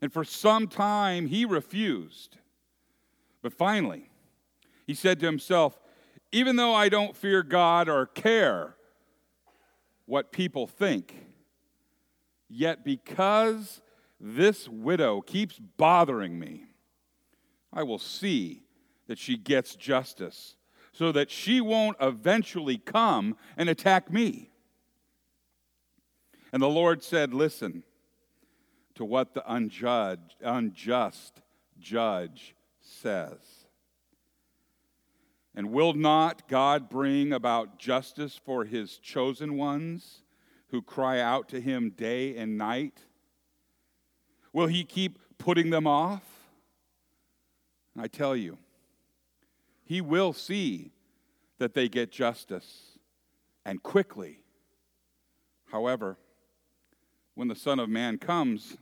And 0.00 0.12
for 0.12 0.24
some 0.24 0.68
time 0.68 1.26
he 1.26 1.44
refused. 1.44 2.36
But 3.42 3.52
finally, 3.52 4.10
he 4.86 4.94
said 4.94 5.20
to 5.20 5.26
himself, 5.26 5.78
Even 6.32 6.56
though 6.56 6.74
I 6.74 6.88
don't 6.88 7.16
fear 7.16 7.42
God 7.42 7.88
or 7.88 8.06
care 8.06 8.76
what 10.06 10.32
people 10.32 10.66
think, 10.66 11.14
yet 12.48 12.84
because 12.84 13.80
this 14.20 14.68
widow 14.68 15.20
keeps 15.20 15.58
bothering 15.58 16.38
me, 16.38 16.64
I 17.72 17.82
will 17.82 17.98
see 17.98 18.62
that 19.06 19.18
she 19.18 19.36
gets 19.36 19.76
justice 19.76 20.56
so 20.92 21.12
that 21.12 21.30
she 21.30 21.60
won't 21.60 21.96
eventually 22.00 22.78
come 22.78 23.36
and 23.56 23.68
attack 23.68 24.10
me. 24.10 24.50
And 26.52 26.62
the 26.62 26.68
Lord 26.68 27.02
said, 27.02 27.34
Listen 27.34 27.82
to 28.94 29.04
what 29.04 29.34
the 29.34 29.52
unjudged, 29.52 30.36
unjust 30.42 31.40
judge 31.78 32.54
says. 32.80 33.38
And 35.54 35.72
will 35.72 35.92
not 35.92 36.48
God 36.48 36.88
bring 36.88 37.32
about 37.32 37.78
justice 37.78 38.40
for 38.44 38.64
his 38.64 38.98
chosen 38.98 39.56
ones 39.56 40.22
who 40.68 40.82
cry 40.82 41.20
out 41.20 41.48
to 41.48 41.60
him 41.60 41.90
day 41.90 42.36
and 42.36 42.56
night? 42.56 43.00
Will 44.52 44.66
he 44.66 44.84
keep 44.84 45.18
putting 45.38 45.70
them 45.70 45.86
off? 45.86 46.22
I 47.98 48.06
tell 48.06 48.36
you, 48.36 48.58
he 49.84 50.00
will 50.00 50.32
see 50.32 50.92
that 51.58 51.74
they 51.74 51.88
get 51.88 52.12
justice 52.12 52.98
and 53.64 53.82
quickly. 53.82 54.40
However, 55.72 56.16
when 57.38 57.46
the 57.46 57.54
Son 57.54 57.78
of 57.78 57.88
Man 57.88 58.18
comes, 58.18 58.78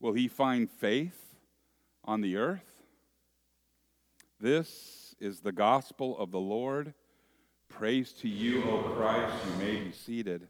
will 0.00 0.12
he 0.12 0.28
find 0.28 0.70
faith 0.70 1.34
on 2.04 2.20
the 2.20 2.36
earth? 2.36 2.84
This 4.38 5.14
is 5.18 5.40
the 5.40 5.50
gospel 5.50 6.14
of 6.18 6.30
the 6.30 6.38
Lord. 6.38 6.92
Praise 7.70 8.12
to 8.20 8.28
you, 8.28 8.62
O 8.64 8.82
Christ. 8.94 9.34
You 9.46 9.64
may 9.64 9.76
be 9.80 9.92
seated. 9.92 10.46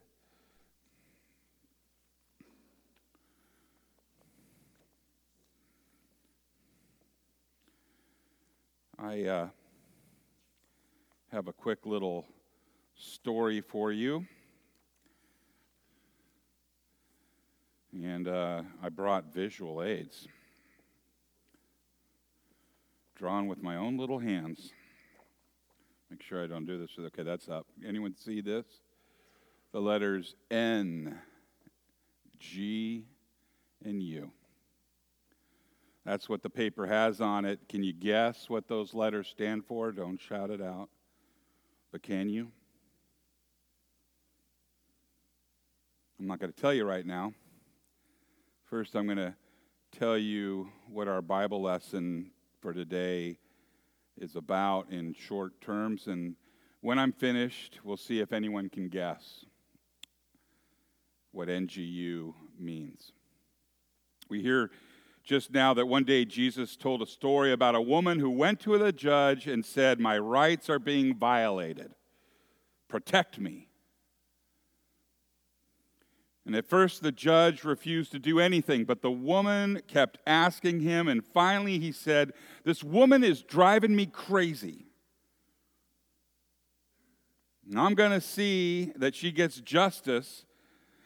I 8.98 9.22
uh, 9.22 9.48
have 11.30 11.46
a 11.46 11.52
quick 11.52 11.87
little 11.87 12.26
story 12.96 13.61
for 13.61 13.92
you. 13.92 14.26
And 18.02 18.28
uh, 18.28 18.62
I 18.82 18.90
brought 18.90 19.32
visual 19.32 19.82
aids, 19.82 20.28
drawn 23.14 23.46
with 23.46 23.62
my 23.62 23.76
own 23.76 23.96
little 23.96 24.18
hands. 24.18 24.72
Make 26.11 26.22
sure 26.22 26.44
I 26.44 26.46
don't 26.46 26.66
do 26.66 26.78
this. 26.78 26.90
Okay, 26.98 27.22
that's 27.22 27.48
up. 27.48 27.66
Anyone 27.87 28.14
see 28.14 28.42
this? 28.42 28.66
The 29.72 29.80
letters 29.80 30.35
N, 30.50 31.18
G, 32.38 33.06
and 33.82 34.02
U. 34.02 34.30
That's 36.04 36.28
what 36.28 36.42
the 36.42 36.50
paper 36.50 36.87
has 36.87 37.22
on 37.22 37.46
it. 37.46 37.61
Can 37.68 37.82
you 37.82 37.94
guess 37.94 38.50
what 38.50 38.68
those 38.68 38.92
letters 38.92 39.26
stand 39.28 39.64
for? 39.64 39.90
Don't 39.90 40.20
shout 40.20 40.50
it 40.50 40.61
out. 40.61 40.90
But 41.92 42.02
can 42.02 42.28
you? 42.28 42.52
I'm 46.20 46.26
not 46.26 46.40
going 46.40 46.52
to 46.52 46.61
tell 46.61 46.74
you 46.74 46.85
right 46.85 47.04
now. 47.04 47.32
First, 48.66 48.96
I'm 48.96 49.07
going 49.07 49.18
to 49.18 49.33
tell 49.96 50.18
you 50.18 50.72
what 50.88 51.07
our 51.07 51.22
Bible 51.22 51.62
lesson 51.62 52.33
for 52.61 52.72
today 52.72 53.38
is 54.20 54.35
about 54.35 54.90
in 54.90 55.14
short 55.14 55.61
terms. 55.61 56.09
And 56.09 56.35
when 56.81 56.98
I'm 56.98 57.12
finished, 57.12 57.79
we'll 57.85 57.96
see 57.96 58.18
if 58.18 58.33
anyone 58.33 58.68
can 58.68 58.88
guess 58.88 59.44
what 61.31 61.46
NGU 61.46 62.35
means. 62.59 63.12
We 64.29 64.42
hear 64.42 64.72
just 65.22 65.52
now 65.52 65.72
that 65.74 65.87
one 65.87 66.02
day 66.02 66.24
Jesus 66.24 66.74
told 66.74 67.02
a 67.02 67.07
story 67.07 67.52
about 67.52 67.76
a 67.76 67.81
woman 67.81 68.18
who 68.18 68.31
went 68.31 68.59
to 68.62 68.76
the 68.79 68.90
judge 68.90 69.46
and 69.46 69.64
said, 69.64 70.00
My 70.00 70.18
rights 70.18 70.68
are 70.68 70.81
being 70.81 71.14
violated. 71.14 71.94
Protect 72.88 73.38
me. 73.38 73.68
And 76.46 76.54
at 76.54 76.64
first, 76.64 77.02
the 77.02 77.11
judge 77.11 77.64
refused 77.64 78.12
to 78.12 78.20
do 78.20 78.38
anything, 78.38 78.85
but 78.85 79.02
the 79.02 79.11
woman 79.11 79.82
kept 79.88 80.18
asking 80.28 80.80
him, 80.80 81.09
and 81.09 81.24
finally, 81.24 81.80
he 81.80 81.90
said, 81.90 82.32
This 82.62 82.85
woman 82.85 83.24
is 83.24 83.42
driving 83.42 83.96
me 83.96 84.06
crazy. 84.06 84.87
And 87.68 87.80
I'm 87.80 87.94
going 87.94 88.12
to 88.12 88.20
see 88.20 88.92
that 88.94 89.16
she 89.16 89.32
gets 89.32 89.61
justice 89.61 90.44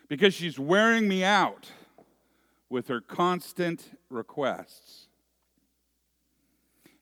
because 0.08 0.34
she's 0.34 0.58
wearing 0.58 1.08
me 1.08 1.24
out 1.24 1.72
with 2.68 2.88
her 2.88 3.00
constant 3.00 3.98
requests. 4.10 5.08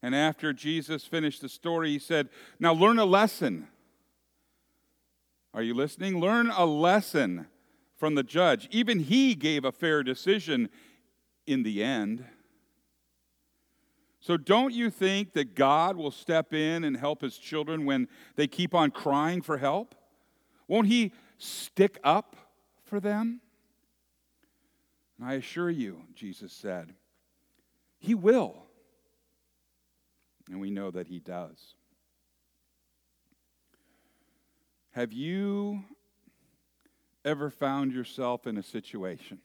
And 0.01 0.15
after 0.15 0.53
Jesus 0.53 1.05
finished 1.05 1.43
the 1.43 1.49
story, 1.49 1.91
he 1.91 1.99
said, 1.99 2.29
Now 2.61 2.73
learn 2.73 3.01
a 3.01 3.05
lesson. 3.05 3.67
Are 5.53 5.63
you 5.63 5.75
listening? 5.75 6.21
Learn 6.21 6.51
a 6.51 6.65
lesson 6.65 7.49
from 7.99 8.15
the 8.15 8.23
judge. 8.23 8.69
Even 8.71 9.01
he 9.01 9.35
gave 9.35 9.65
a 9.65 9.73
fair 9.73 10.03
decision 10.03 10.71
in 11.47 11.65
the 11.65 11.83
end. 11.83 12.25
So, 14.21 14.37
don't 14.37 14.73
you 14.73 14.91
think 14.91 15.33
that 15.35 15.55
God 15.55 15.97
will 15.97 16.11
step 16.11 16.53
in 16.53 16.85
and 16.85 16.97
help 16.97 17.23
his 17.23 17.37
children 17.37 17.85
when 17.85 18.09
they 18.37 18.47
keep 18.47 18.75
on 18.75 18.91
crying 18.91 19.43
for 19.43 19.59
help? 19.59 19.95
Won't 20.67 20.89
he 20.89 21.13
stick 21.39 21.99
up 22.03 22.37
for 22.85 23.01
them? 23.01 23.41
And 25.19 25.29
I 25.29 25.35
assure 25.35 25.71
you, 25.71 26.03
Jesus 26.15 26.53
said, 26.53 26.95
he 27.99 28.15
will. 28.15 28.65
And 30.51 30.61
we 30.61 30.71
know 30.71 30.91
that 30.91 31.09
he 31.09 31.19
does. 31.19 31.75
Have 34.93 35.13
you 35.13 35.85
ever 37.29 37.51
found 37.51 37.93
yourself 37.93 38.47
in 38.47 38.57
a 38.57 38.63
situation 38.63 39.39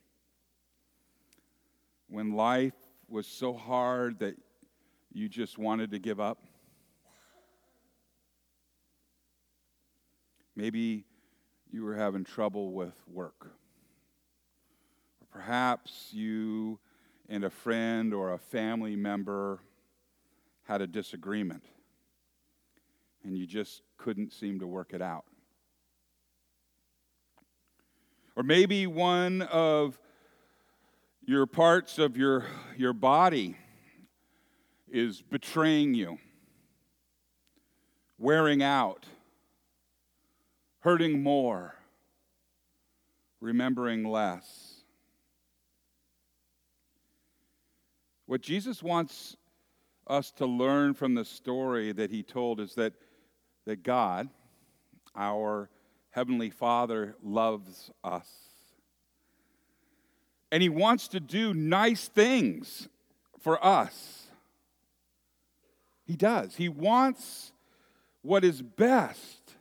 when 2.08 2.32
life 2.32 2.72
was 3.10 3.26
so 3.26 3.52
hard 3.52 4.20
that 4.20 4.34
you 5.12 5.28
just 5.28 5.58
wanted 5.58 5.90
to 5.90 5.98
give 5.98 6.18
up? 6.18 6.38
Maybe 10.56 11.04
you 11.70 11.84
were 11.84 11.94
having 11.94 12.24
trouble 12.24 12.72
with 12.72 12.94
work. 13.06 13.50
Or 15.20 15.26
perhaps 15.30 16.08
you 16.10 16.78
and 17.28 17.44
a 17.44 17.50
friend 17.50 18.14
or 18.14 18.32
a 18.32 18.38
family 18.38 18.96
member 18.96 19.60
had 20.62 20.80
a 20.80 20.86
disagreement 20.86 21.64
and 23.24 23.36
you 23.36 23.46
just 23.46 23.82
couldn't 23.98 24.32
seem 24.32 24.60
to 24.60 24.66
work 24.66 24.94
it 24.94 25.02
out. 25.02 25.26
Or 28.36 28.42
maybe 28.42 28.86
one 28.86 29.42
of 29.42 29.98
your 31.24 31.46
parts 31.46 31.98
of 31.98 32.16
your, 32.16 32.46
your 32.76 32.92
body 32.92 33.56
is 34.90 35.22
betraying 35.22 35.94
you, 35.94 36.18
wearing 38.18 38.62
out, 38.62 39.06
hurting 40.80 41.22
more, 41.22 41.74
remembering 43.40 44.04
less. 44.04 44.82
What 48.26 48.40
Jesus 48.40 48.82
wants 48.82 49.36
us 50.06 50.30
to 50.32 50.46
learn 50.46 50.94
from 50.94 51.14
the 51.14 51.24
story 51.24 51.92
that 51.92 52.10
he 52.10 52.22
told 52.22 52.60
is 52.60 52.74
that, 52.74 52.94
that 53.66 53.82
God, 53.82 54.28
our 55.14 55.70
Heavenly 56.14 56.50
Father 56.50 57.16
loves 57.24 57.90
us. 58.04 58.28
And 60.52 60.62
He 60.62 60.68
wants 60.68 61.08
to 61.08 61.18
do 61.18 61.52
nice 61.52 62.06
things 62.06 62.88
for 63.40 63.62
us. 63.64 64.28
He 66.06 66.14
does. 66.14 66.54
He 66.54 66.68
wants 66.68 67.52
what 68.22 68.44
is 68.44 68.62
best 68.62 69.56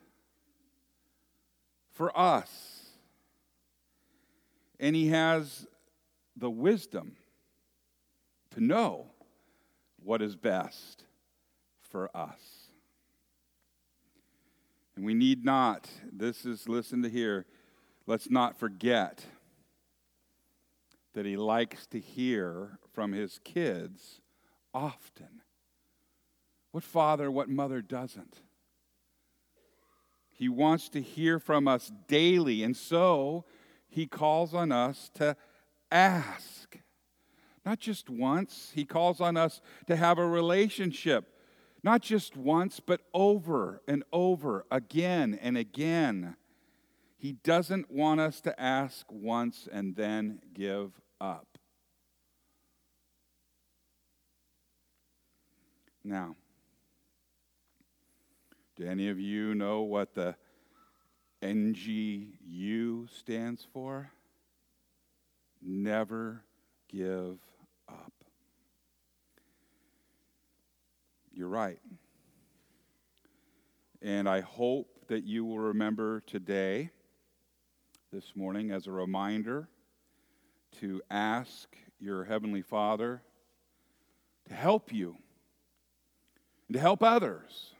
for 1.91 2.15
us. 2.15 2.85
And 4.79 4.95
He 4.95 5.07
has 5.07 5.65
the 6.37 6.51
wisdom 6.51 7.15
to 8.51 8.63
know 8.63 9.07
what 10.03 10.21
is 10.21 10.35
best 10.35 11.03
for 11.81 12.15
us. 12.15 12.52
And 14.95 15.05
we 15.05 15.13
need 15.13 15.43
not, 15.43 15.89
this 16.11 16.45
is, 16.45 16.69
listen 16.69 17.01
to 17.03 17.09
here, 17.09 17.45
let's 18.05 18.29
not 18.29 18.59
forget 18.59 19.25
that 21.13 21.25
he 21.25 21.35
likes 21.35 21.87
to 21.87 21.99
hear 21.99 22.79
from 22.93 23.11
his 23.11 23.39
kids 23.43 24.21
often. 24.73 25.41
What 26.71 26.83
father, 26.83 27.29
what 27.29 27.49
mother 27.49 27.81
doesn't? 27.81 28.41
He 30.31 30.49
wants 30.49 30.89
to 30.89 31.01
hear 31.01 31.39
from 31.39 31.67
us 31.67 31.91
daily, 32.07 32.63
and 32.63 32.75
so 32.75 33.45
he 33.87 34.07
calls 34.07 34.53
on 34.53 34.71
us 34.71 35.09
to 35.15 35.37
ask. 35.91 36.79
Not 37.63 37.79
just 37.79 38.09
once, 38.09 38.71
he 38.73 38.85
calls 38.85 39.21
on 39.21 39.37
us 39.37 39.61
to 39.87 39.95
have 39.95 40.17
a 40.17 40.27
relationship 40.27 41.32
not 41.83 42.01
just 42.01 42.37
once, 42.37 42.79
but 42.79 43.01
over 43.13 43.81
and 43.87 44.03
over, 44.13 44.65
again 44.71 45.37
and 45.41 45.57
again. 45.57 46.37
He 47.17 47.33
doesn't 47.33 47.91
want 47.91 48.21
us 48.21 48.39
to 48.41 48.59
ask 48.59 49.05
once 49.09 49.67
and 49.71 49.95
then 49.95 50.39
give 50.53 50.99
up. 51.19 51.57
Now, 56.05 56.35
do 58.75 58.85
any 58.85 59.09
of 59.09 59.19
you 59.19 59.53
know 59.55 59.81
what 59.81 60.15
the 60.15 60.35
NGU 61.41 63.09
stands 63.09 63.65
for? 63.71 64.11
Never 65.61 66.43
give 66.89 67.37
up. 67.87 68.13
You're 71.33 71.47
right. 71.47 71.79
And 74.01 74.29
I 74.29 74.41
hope 74.41 75.07
that 75.07 75.23
you 75.23 75.45
will 75.45 75.59
remember 75.59 76.21
today, 76.21 76.91
this 78.11 78.35
morning, 78.35 78.71
as 78.71 78.85
a 78.85 78.91
reminder 78.91 79.67
to 80.79 81.01
ask 81.09 81.75
your 81.99 82.23
Heavenly 82.23 82.61
Father 82.61 83.21
to 84.47 84.53
help 84.53 84.93
you 84.93 85.17
and 86.67 86.75
to 86.75 86.79
help 86.79 87.01
others 87.01 87.73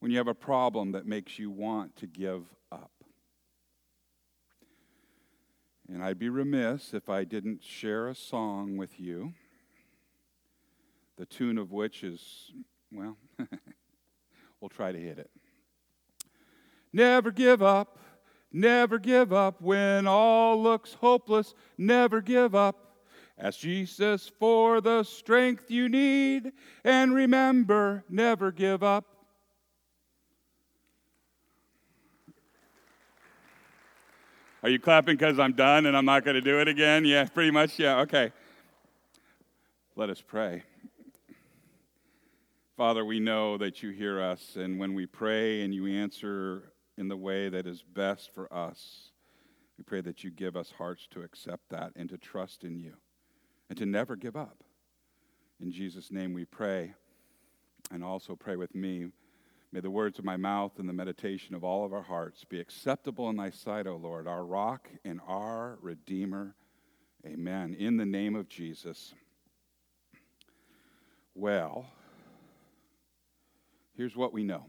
when 0.00 0.10
you 0.10 0.18
have 0.18 0.28
a 0.28 0.34
problem 0.34 0.92
that 0.92 1.06
makes 1.06 1.38
you 1.38 1.50
want 1.50 1.94
to 1.96 2.06
give 2.06 2.42
up. 2.72 2.90
And 5.88 6.02
I'd 6.02 6.18
be 6.18 6.30
remiss 6.30 6.94
if 6.94 7.08
I 7.08 7.24
didn't 7.24 7.62
share 7.62 8.08
a 8.08 8.14
song 8.14 8.76
with 8.76 8.98
you, 8.98 9.34
the 11.16 11.26
tune 11.26 11.58
of 11.58 11.72
which 11.72 12.04
is, 12.04 12.52
well, 12.92 13.16
we'll 14.60 14.68
try 14.68 14.92
to 14.92 14.98
hit 14.98 15.18
it. 15.18 15.30
Never 16.92 17.30
give 17.30 17.62
up, 17.62 17.98
never 18.52 18.98
give 18.98 19.32
up 19.32 19.60
when 19.60 20.06
all 20.06 20.62
looks 20.62 20.94
hopeless, 20.94 21.54
never 21.76 22.20
give 22.20 22.54
up. 22.54 22.80
Ask 23.36 23.58
Jesus 23.58 24.30
for 24.38 24.80
the 24.80 25.02
strength 25.02 25.70
you 25.70 25.88
need, 25.88 26.52
and 26.84 27.12
remember, 27.12 28.04
never 28.08 28.52
give 28.52 28.82
up. 28.84 29.06
Are 34.62 34.70
you 34.70 34.78
clapping 34.78 35.16
because 35.16 35.38
I'm 35.38 35.52
done 35.52 35.84
and 35.84 35.94
I'm 35.94 36.06
not 36.06 36.24
going 36.24 36.36
to 36.36 36.40
do 36.40 36.58
it 36.58 36.68
again? 36.68 37.04
Yeah, 37.04 37.26
pretty 37.26 37.50
much. 37.50 37.78
Yeah, 37.78 37.98
okay. 38.00 38.32
Let 39.94 40.08
us 40.08 40.22
pray. 40.26 40.62
Father, 42.76 43.04
we 43.04 43.20
know 43.20 43.56
that 43.56 43.84
you 43.84 43.90
hear 43.90 44.20
us, 44.20 44.56
and 44.56 44.80
when 44.80 44.94
we 44.94 45.06
pray 45.06 45.62
and 45.62 45.72
you 45.72 45.86
answer 45.86 46.72
in 46.98 47.06
the 47.06 47.16
way 47.16 47.48
that 47.48 47.68
is 47.68 47.84
best 47.84 48.34
for 48.34 48.52
us, 48.52 49.12
we 49.78 49.84
pray 49.84 50.00
that 50.00 50.24
you 50.24 50.30
give 50.32 50.56
us 50.56 50.72
hearts 50.76 51.06
to 51.12 51.22
accept 51.22 51.68
that 51.70 51.92
and 51.94 52.08
to 52.08 52.18
trust 52.18 52.64
in 52.64 52.76
you 52.76 52.94
and 53.68 53.78
to 53.78 53.86
never 53.86 54.16
give 54.16 54.34
up. 54.34 54.64
In 55.60 55.70
Jesus' 55.70 56.10
name 56.10 56.34
we 56.34 56.44
pray, 56.44 56.94
and 57.92 58.02
also 58.02 58.34
pray 58.34 58.56
with 58.56 58.74
me. 58.74 59.06
May 59.70 59.78
the 59.78 59.88
words 59.88 60.18
of 60.18 60.24
my 60.24 60.36
mouth 60.36 60.80
and 60.80 60.88
the 60.88 60.92
meditation 60.92 61.54
of 61.54 61.62
all 61.62 61.84
of 61.84 61.92
our 61.92 62.02
hearts 62.02 62.44
be 62.44 62.58
acceptable 62.58 63.30
in 63.30 63.36
thy 63.36 63.50
sight, 63.50 63.86
O 63.86 63.94
Lord, 63.94 64.26
our 64.26 64.44
rock 64.44 64.88
and 65.04 65.20
our 65.28 65.78
redeemer. 65.80 66.56
Amen. 67.24 67.76
In 67.78 67.98
the 67.98 68.04
name 68.04 68.34
of 68.34 68.48
Jesus. 68.48 69.14
Well, 71.36 71.86
here's 73.96 74.16
what 74.16 74.32
we 74.32 74.44
know 74.44 74.66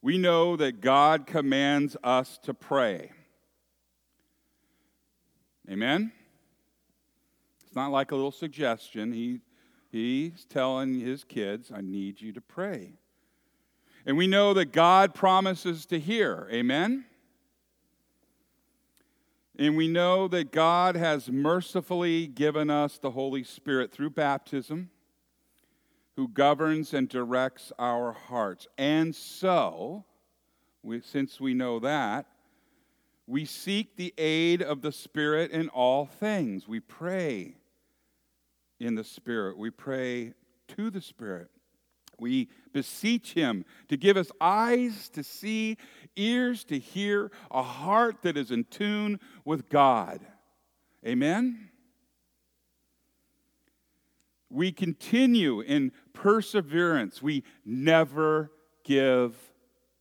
we 0.00 0.16
know 0.16 0.56
that 0.56 0.80
God 0.80 1.26
commands 1.26 1.96
us 2.04 2.38
to 2.44 2.54
pray. 2.54 3.10
Amen? 5.68 6.12
It's 7.66 7.74
not 7.74 7.90
like 7.90 8.12
a 8.12 8.14
little 8.14 8.32
suggestion. 8.32 9.12
He, 9.12 9.40
he's 9.90 10.44
telling 10.44 11.00
his 11.00 11.24
kids, 11.24 11.70
I 11.74 11.80
need 11.80 12.20
you 12.20 12.32
to 12.32 12.40
pray. 12.40 12.92
And 14.06 14.16
we 14.16 14.26
know 14.26 14.54
that 14.54 14.72
God 14.72 15.14
promises 15.14 15.84
to 15.86 15.98
hear. 15.98 16.48
Amen? 16.50 17.04
And 19.58 19.76
we 19.76 19.88
know 19.88 20.28
that 20.28 20.52
God 20.52 20.94
has 20.94 21.28
mercifully 21.28 22.28
given 22.28 22.70
us 22.70 22.96
the 22.96 23.10
Holy 23.10 23.42
Spirit 23.42 23.92
through 23.92 24.10
baptism, 24.10 24.90
who 26.18 26.26
governs 26.26 26.94
and 26.94 27.08
directs 27.08 27.70
our 27.78 28.10
hearts. 28.10 28.66
And 28.76 29.14
so, 29.14 30.04
we, 30.82 31.00
since 31.00 31.40
we 31.40 31.54
know 31.54 31.78
that, 31.78 32.26
we 33.28 33.44
seek 33.44 33.94
the 33.94 34.12
aid 34.18 34.60
of 34.60 34.82
the 34.82 34.90
Spirit 34.90 35.52
in 35.52 35.68
all 35.68 36.06
things. 36.06 36.66
We 36.66 36.80
pray 36.80 37.54
in 38.80 38.96
the 38.96 39.04
Spirit, 39.04 39.58
we 39.58 39.70
pray 39.70 40.34
to 40.76 40.90
the 40.90 41.00
Spirit. 41.00 41.50
We 42.18 42.48
beseech 42.72 43.34
Him 43.34 43.64
to 43.86 43.96
give 43.96 44.16
us 44.16 44.32
eyes 44.40 45.08
to 45.10 45.22
see, 45.22 45.76
ears 46.16 46.64
to 46.64 46.80
hear, 46.80 47.30
a 47.48 47.62
heart 47.62 48.22
that 48.22 48.36
is 48.36 48.50
in 48.50 48.64
tune 48.64 49.20
with 49.44 49.68
God. 49.68 50.18
Amen? 51.06 51.68
We 54.50 54.72
continue 54.72 55.60
in 55.60 55.92
perseverance. 56.22 57.22
We 57.22 57.44
never 57.64 58.50
give 58.84 59.34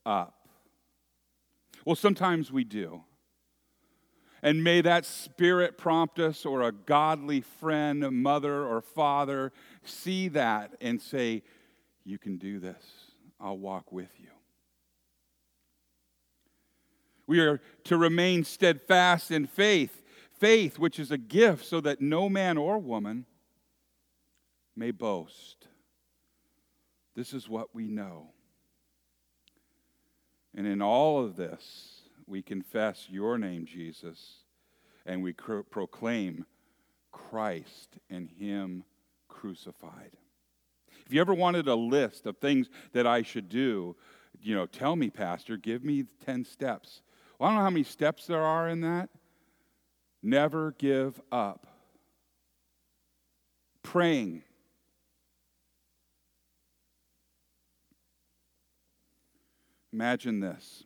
up. 0.05 0.49
Well, 1.85 1.95
sometimes 1.95 2.51
we 2.51 2.63
do. 2.63 3.03
And 4.41 4.63
may 4.63 4.81
that 4.81 5.05
spirit 5.05 5.77
prompt 5.77 6.19
us, 6.19 6.45
or 6.45 6.61
a 6.61 6.71
godly 6.71 7.41
friend, 7.41 8.01
mother, 8.11 8.65
or 8.65 8.81
father, 8.81 9.51
see 9.83 10.27
that 10.29 10.75
and 10.81 11.01
say, 11.01 11.43
you 12.03 12.17
can 12.17 12.37
do 12.37 12.59
this. 12.59 12.83
I'll 13.39 13.57
walk 13.57 13.91
with 13.91 14.11
you. 14.19 14.29
We 17.25 17.39
are 17.41 17.59
to 17.85 17.97
remain 17.97 18.43
steadfast 18.43 19.31
in 19.31 19.47
faith, 19.47 20.01
faith 20.39 20.79
which 20.79 20.99
is 20.99 21.11
a 21.11 21.17
gift, 21.17 21.65
so 21.65 21.81
that 21.81 21.99
no 21.99 22.29
man 22.29 22.57
or 22.57 22.79
woman 22.79 23.25
may 24.75 24.91
boast. 24.91 25.67
This 27.17 27.33
is 27.33 27.49
what 27.49 27.73
we 27.73 27.87
know. 27.87 28.27
And 30.55 30.67
in 30.67 30.83
all 30.83 31.23
of 31.23 31.35
this, 31.35 32.01
we 32.27 32.43
confess 32.43 33.07
your 33.09 33.39
name, 33.39 33.65
Jesus, 33.65 34.43
and 35.03 35.23
we 35.23 35.33
proclaim 35.33 36.45
Christ 37.11 37.97
and 38.11 38.29
Him 38.29 38.83
crucified. 39.27 40.11
If 41.07 41.11
you 41.13 41.19
ever 41.19 41.33
wanted 41.33 41.67
a 41.67 41.73
list 41.73 42.27
of 42.27 42.37
things 42.37 42.69
that 42.93 43.07
I 43.07 43.23
should 43.23 43.49
do, 43.49 43.95
you 44.39 44.53
know, 44.53 44.67
tell 44.67 44.95
me, 44.95 45.09
Pastor, 45.09 45.57
give 45.57 45.83
me 45.83 46.05
10 46.23 46.45
steps. 46.45 47.01
Well, 47.39 47.49
I 47.49 47.51
don't 47.51 47.57
know 47.57 47.63
how 47.63 47.71
many 47.71 47.83
steps 47.83 48.27
there 48.27 48.43
are 48.43 48.69
in 48.69 48.81
that. 48.81 49.09
Never 50.21 50.75
give 50.77 51.19
up. 51.31 51.65
Praying. 53.81 54.43
Imagine 59.93 60.39
this. 60.39 60.83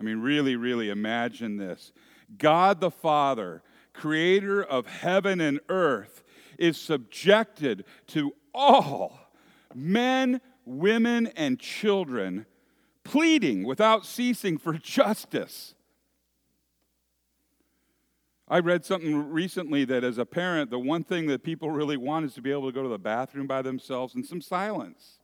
I 0.00 0.04
mean, 0.04 0.20
really, 0.20 0.56
really 0.56 0.90
imagine 0.90 1.56
this. 1.56 1.92
God 2.36 2.80
the 2.80 2.90
Father, 2.90 3.62
creator 3.92 4.62
of 4.62 4.86
heaven 4.86 5.40
and 5.40 5.60
earth, 5.68 6.22
is 6.58 6.76
subjected 6.76 7.84
to 8.08 8.32
all 8.54 9.18
men, 9.74 10.40
women, 10.64 11.28
and 11.28 11.58
children, 11.58 12.46
pleading 13.04 13.64
without 13.64 14.06
ceasing 14.06 14.58
for 14.58 14.74
justice. 14.74 15.74
I 18.50 18.60
read 18.60 18.84
something 18.84 19.30
recently 19.30 19.84
that 19.84 20.04
as 20.04 20.16
a 20.16 20.24
parent, 20.24 20.70
the 20.70 20.78
one 20.78 21.04
thing 21.04 21.26
that 21.26 21.42
people 21.42 21.70
really 21.70 21.98
want 21.98 22.24
is 22.24 22.34
to 22.34 22.42
be 22.42 22.50
able 22.50 22.66
to 22.66 22.72
go 22.72 22.82
to 22.82 22.88
the 22.88 22.98
bathroom 22.98 23.46
by 23.46 23.60
themselves 23.60 24.14
in 24.14 24.24
some 24.24 24.40
silence. 24.40 25.17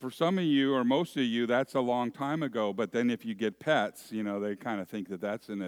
For 0.00 0.10
some 0.10 0.38
of 0.38 0.44
you, 0.44 0.74
or 0.74 0.82
most 0.82 1.16
of 1.18 1.24
you, 1.24 1.46
that's 1.46 1.74
a 1.74 1.80
long 1.80 2.10
time 2.10 2.42
ago, 2.42 2.72
but 2.72 2.90
then 2.90 3.10
if 3.10 3.26
you 3.26 3.34
get 3.34 3.60
pets, 3.60 4.10
you 4.10 4.22
know, 4.22 4.40
they 4.40 4.56
kind 4.56 4.80
of 4.80 4.88
think 4.88 5.10
that 5.10 5.20
that's 5.20 5.50
an 5.50 5.60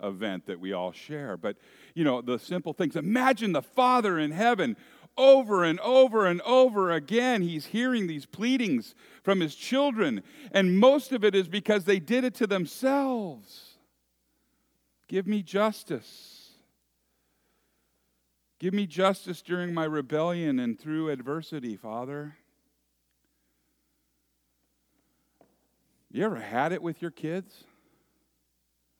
uh, 0.00 0.06
event 0.06 0.46
that 0.46 0.58
we 0.58 0.72
all 0.72 0.92
share. 0.92 1.36
But, 1.36 1.56
you 1.94 2.02
know, 2.02 2.22
the 2.22 2.38
simple 2.38 2.72
things. 2.72 2.96
Imagine 2.96 3.52
the 3.52 3.60
Father 3.60 4.18
in 4.18 4.30
heaven 4.30 4.76
over 5.18 5.64
and 5.64 5.78
over 5.80 6.26
and 6.26 6.40
over 6.42 6.90
again, 6.90 7.42
he's 7.42 7.66
hearing 7.66 8.06
these 8.06 8.26
pleadings 8.26 8.94
from 9.22 9.40
his 9.40 9.54
children, 9.54 10.22
and 10.52 10.78
most 10.78 11.12
of 11.12 11.24
it 11.24 11.34
is 11.34 11.48
because 11.48 11.84
they 11.84 11.98
did 11.98 12.24
it 12.24 12.34
to 12.34 12.46
themselves. 12.46 13.76
Give 15.08 15.26
me 15.26 15.42
justice. 15.42 16.50
Give 18.58 18.74
me 18.74 18.86
justice 18.86 19.42
during 19.42 19.72
my 19.72 19.84
rebellion 19.84 20.58
and 20.58 20.78
through 20.78 21.10
adversity, 21.10 21.76
Father. 21.76 22.36
You 26.16 26.24
ever 26.24 26.36
had 26.36 26.72
it 26.72 26.80
with 26.80 27.02
your 27.02 27.10
kids? 27.10 27.64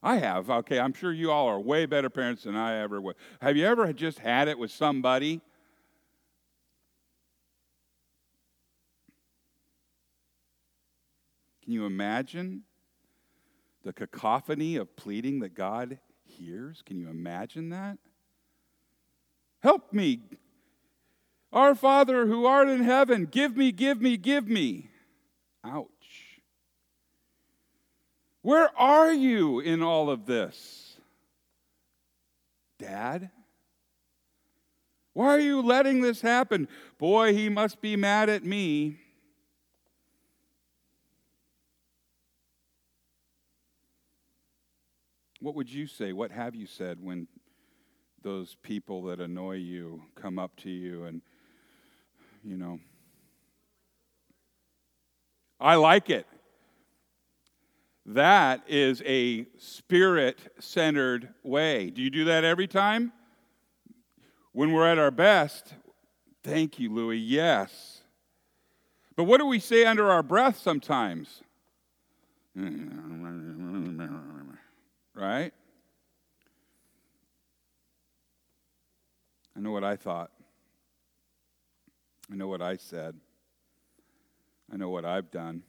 I 0.02 0.16
have. 0.16 0.50
Okay, 0.50 0.78
I'm 0.78 0.92
sure 0.92 1.14
you 1.14 1.30
all 1.30 1.46
are 1.46 1.58
way 1.58 1.86
better 1.86 2.10
parents 2.10 2.42
than 2.42 2.54
I 2.54 2.82
ever 2.82 3.00
was. 3.00 3.14
Have 3.40 3.56
you 3.56 3.64
ever 3.64 3.90
just 3.94 4.18
had 4.18 4.48
it 4.48 4.58
with 4.58 4.70
somebody 4.70 5.40
Can 11.64 11.72
you 11.72 11.84
imagine 11.84 12.62
the 13.82 13.92
cacophony 13.92 14.76
of 14.76 14.94
pleading 14.94 15.40
that 15.40 15.52
God 15.52 15.98
hears? 16.22 16.80
Can 16.86 16.96
you 16.96 17.08
imagine 17.08 17.70
that? 17.70 17.98
Help 19.64 19.92
me. 19.92 20.20
Our 21.52 21.74
Father 21.74 22.26
who 22.26 22.46
art 22.46 22.68
in 22.68 22.84
heaven, 22.84 23.24
give 23.24 23.56
me, 23.56 23.72
give 23.72 24.00
me, 24.00 24.16
give 24.16 24.46
me. 24.46 24.90
Ouch. 25.64 25.95
Where 28.46 28.70
are 28.78 29.12
you 29.12 29.58
in 29.58 29.82
all 29.82 30.08
of 30.08 30.24
this? 30.24 30.98
Dad? 32.78 33.28
Why 35.14 35.26
are 35.34 35.40
you 35.40 35.60
letting 35.60 36.00
this 36.00 36.20
happen? 36.20 36.68
Boy, 36.96 37.34
he 37.34 37.48
must 37.48 37.80
be 37.80 37.96
mad 37.96 38.28
at 38.28 38.44
me. 38.44 39.00
What 45.40 45.56
would 45.56 45.68
you 45.68 45.88
say? 45.88 46.12
What 46.12 46.30
have 46.30 46.54
you 46.54 46.68
said 46.68 46.98
when 47.02 47.26
those 48.22 48.56
people 48.62 49.02
that 49.06 49.18
annoy 49.18 49.56
you 49.56 50.02
come 50.14 50.38
up 50.38 50.54
to 50.58 50.70
you 50.70 51.06
and, 51.06 51.20
you 52.44 52.56
know, 52.56 52.78
I 55.58 55.74
like 55.74 56.10
it. 56.10 56.28
That 58.08 58.62
is 58.68 59.02
a 59.04 59.46
spirit 59.58 60.38
centered 60.60 61.30
way. 61.42 61.90
Do 61.90 62.00
you 62.00 62.10
do 62.10 62.26
that 62.26 62.44
every 62.44 62.68
time? 62.68 63.12
When 64.52 64.72
we're 64.72 64.86
at 64.86 64.96
our 64.96 65.10
best, 65.10 65.74
thank 66.44 66.78
you, 66.78 66.94
Louis, 66.94 67.18
yes. 67.18 68.02
But 69.16 69.24
what 69.24 69.38
do 69.38 69.46
we 69.46 69.58
say 69.58 69.84
under 69.84 70.08
our 70.08 70.22
breath 70.22 70.56
sometimes? 70.58 71.42
Right? 75.14 75.52
I 79.56 79.60
know 79.60 79.72
what 79.72 79.82
I 79.84 79.96
thought. 79.96 80.30
I 82.30 82.36
know 82.36 82.46
what 82.46 82.62
I 82.62 82.76
said. 82.76 83.16
I 84.72 84.76
know 84.76 84.90
what 84.90 85.04
I've 85.04 85.30
done. 85.32 85.64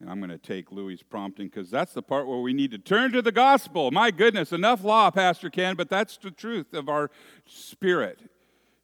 And 0.00 0.08
I'm 0.08 0.18
going 0.18 0.30
to 0.30 0.38
take 0.38 0.70
Louis' 0.70 1.02
prompting 1.02 1.48
because 1.48 1.70
that's 1.70 1.92
the 1.92 2.02
part 2.02 2.28
where 2.28 2.38
we 2.38 2.52
need 2.52 2.70
to 2.70 2.78
turn 2.78 3.12
to 3.12 3.22
the 3.22 3.32
gospel. 3.32 3.90
My 3.90 4.10
goodness, 4.10 4.52
enough 4.52 4.84
law, 4.84 5.10
Pastor 5.10 5.50
Ken, 5.50 5.74
but 5.74 5.88
that's 5.88 6.16
the 6.16 6.30
truth 6.30 6.72
of 6.72 6.88
our 6.88 7.10
spirit 7.46 8.20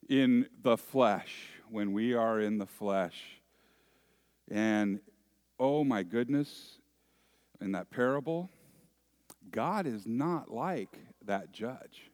in 0.09 0.47
the 0.63 0.77
flesh, 0.77 1.51
when 1.71 1.93
we 1.93 2.15
are 2.15 2.41
in 2.41 2.59
the 2.59 2.67
flesh. 2.67 3.41
And 4.51 5.01
oh 5.59 5.85
my 5.85 6.03
goodness, 6.03 6.79
in 7.61 7.73
that 7.73 7.91
parable, 7.91 8.51
God 9.51 9.87
is 9.87 10.07
not 10.07 10.51
like 10.51 10.99
that 11.25 11.53
judge. 11.53 12.11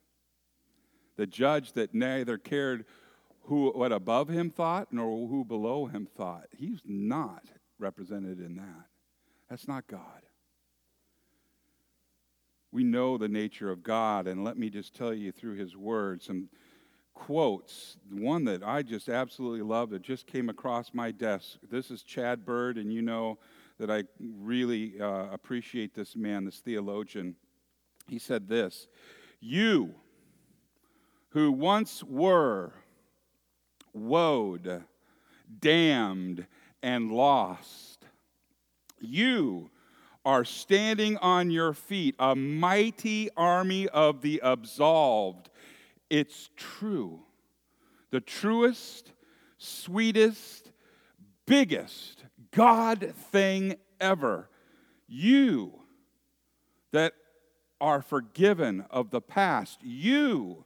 The 1.16 1.26
judge 1.26 1.72
that 1.72 1.94
neither 1.94 2.38
cared 2.38 2.84
who 3.44 3.70
what 3.70 3.92
above 3.92 4.28
him 4.28 4.50
thought 4.50 4.88
nor 4.92 5.26
who 5.26 5.44
below 5.44 5.86
him 5.86 6.06
thought. 6.16 6.46
He's 6.56 6.82
not 6.84 7.44
represented 7.78 8.38
in 8.38 8.56
that. 8.56 8.89
That's 9.50 9.66
not 9.66 9.88
God. 9.88 10.22
We 12.72 12.84
know 12.84 13.18
the 13.18 13.28
nature 13.28 13.70
of 13.70 13.82
God, 13.82 14.28
and 14.28 14.44
let 14.44 14.56
me 14.56 14.70
just 14.70 14.94
tell 14.94 15.12
you 15.12 15.32
through 15.32 15.56
his 15.56 15.76
word 15.76 16.22
some 16.22 16.48
quotes. 17.14 17.96
One 18.12 18.44
that 18.44 18.62
I 18.62 18.82
just 18.82 19.08
absolutely 19.08 19.62
love 19.62 19.90
that 19.90 20.02
just 20.02 20.28
came 20.28 20.48
across 20.48 20.94
my 20.94 21.10
desk. 21.10 21.58
This 21.68 21.90
is 21.90 22.04
Chad 22.04 22.46
Bird, 22.46 22.78
and 22.78 22.92
you 22.92 23.02
know 23.02 23.38
that 23.78 23.90
I 23.90 24.04
really 24.20 25.00
uh, 25.00 25.26
appreciate 25.32 25.94
this 25.94 26.14
man, 26.14 26.44
this 26.44 26.60
theologian. 26.60 27.34
He 28.06 28.20
said 28.20 28.48
this 28.48 28.86
You 29.40 29.94
who 31.30 31.50
once 31.50 32.04
were 32.04 32.72
woed, 33.96 34.84
damned, 35.58 36.46
and 36.84 37.10
lost. 37.10 37.99
You 39.00 39.70
are 40.24 40.44
standing 40.44 41.16
on 41.18 41.50
your 41.50 41.72
feet, 41.72 42.14
a 42.18 42.34
mighty 42.34 43.30
army 43.36 43.88
of 43.88 44.20
the 44.20 44.40
absolved. 44.42 45.48
It's 46.10 46.50
true. 46.56 47.20
The 48.10 48.20
truest, 48.20 49.12
sweetest, 49.58 50.72
biggest 51.46 52.24
God 52.50 53.14
thing 53.30 53.76
ever. 54.00 54.48
You 55.06 55.72
that 56.92 57.14
are 57.80 58.02
forgiven 58.02 58.84
of 58.90 59.10
the 59.10 59.20
past, 59.20 59.80
you 59.82 60.64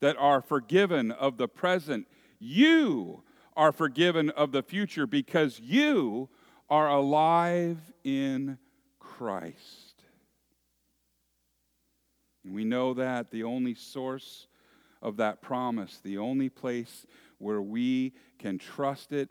that 0.00 0.16
are 0.18 0.40
forgiven 0.40 1.10
of 1.10 1.36
the 1.36 1.48
present, 1.48 2.06
you 2.38 3.22
are 3.56 3.72
forgiven 3.72 4.30
of 4.30 4.52
the 4.52 4.62
future 4.62 5.06
because 5.06 5.60
you 5.60 6.28
are 6.68 6.88
alive 6.88 7.78
in 8.04 8.58
Christ. 8.98 10.02
And 12.44 12.54
we 12.54 12.64
know 12.64 12.94
that 12.94 13.30
the 13.30 13.44
only 13.44 13.74
source 13.74 14.46
of 15.02 15.16
that 15.18 15.42
promise, 15.42 16.00
the 16.02 16.18
only 16.18 16.48
place 16.48 17.06
where 17.38 17.62
we 17.62 18.14
can 18.38 18.58
trust 18.58 19.12
it, 19.12 19.30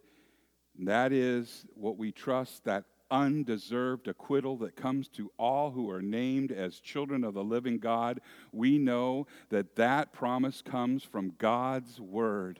that 0.80 1.12
is 1.12 1.66
what 1.76 1.98
we 1.98 2.12
trust, 2.12 2.66
that 2.66 2.84
undeserved 3.12 4.08
acquittal 4.08 4.58
that 4.58 4.76
comes 4.76 5.08
to 5.08 5.32
all 5.38 5.72
who 5.72 5.90
are 5.90 6.02
named 6.02 6.52
as 6.52 6.80
children 6.80 7.24
of 7.24 7.34
the 7.34 7.44
living 7.44 7.78
God. 7.78 8.20
We 8.52 8.78
know 8.78 9.28
that 9.50 9.76
that 9.76 10.12
promise 10.12 10.62
comes 10.62 11.04
from 11.04 11.34
God's 11.38 12.00
word. 12.00 12.60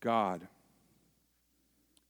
God, 0.00 0.46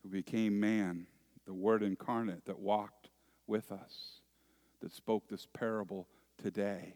who 0.08 0.16
became 0.16 0.58
man, 0.58 1.06
the 1.46 1.52
Word 1.52 1.82
incarnate 1.82 2.46
that 2.46 2.58
walked 2.58 3.10
with 3.46 3.70
us, 3.70 4.20
that 4.80 4.92
spoke 4.92 5.28
this 5.28 5.46
parable 5.46 6.08
today, 6.42 6.94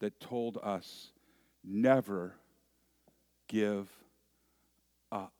that 0.00 0.20
told 0.20 0.58
us 0.62 1.12
never 1.64 2.34
give 3.48 3.88
up. 5.10 5.32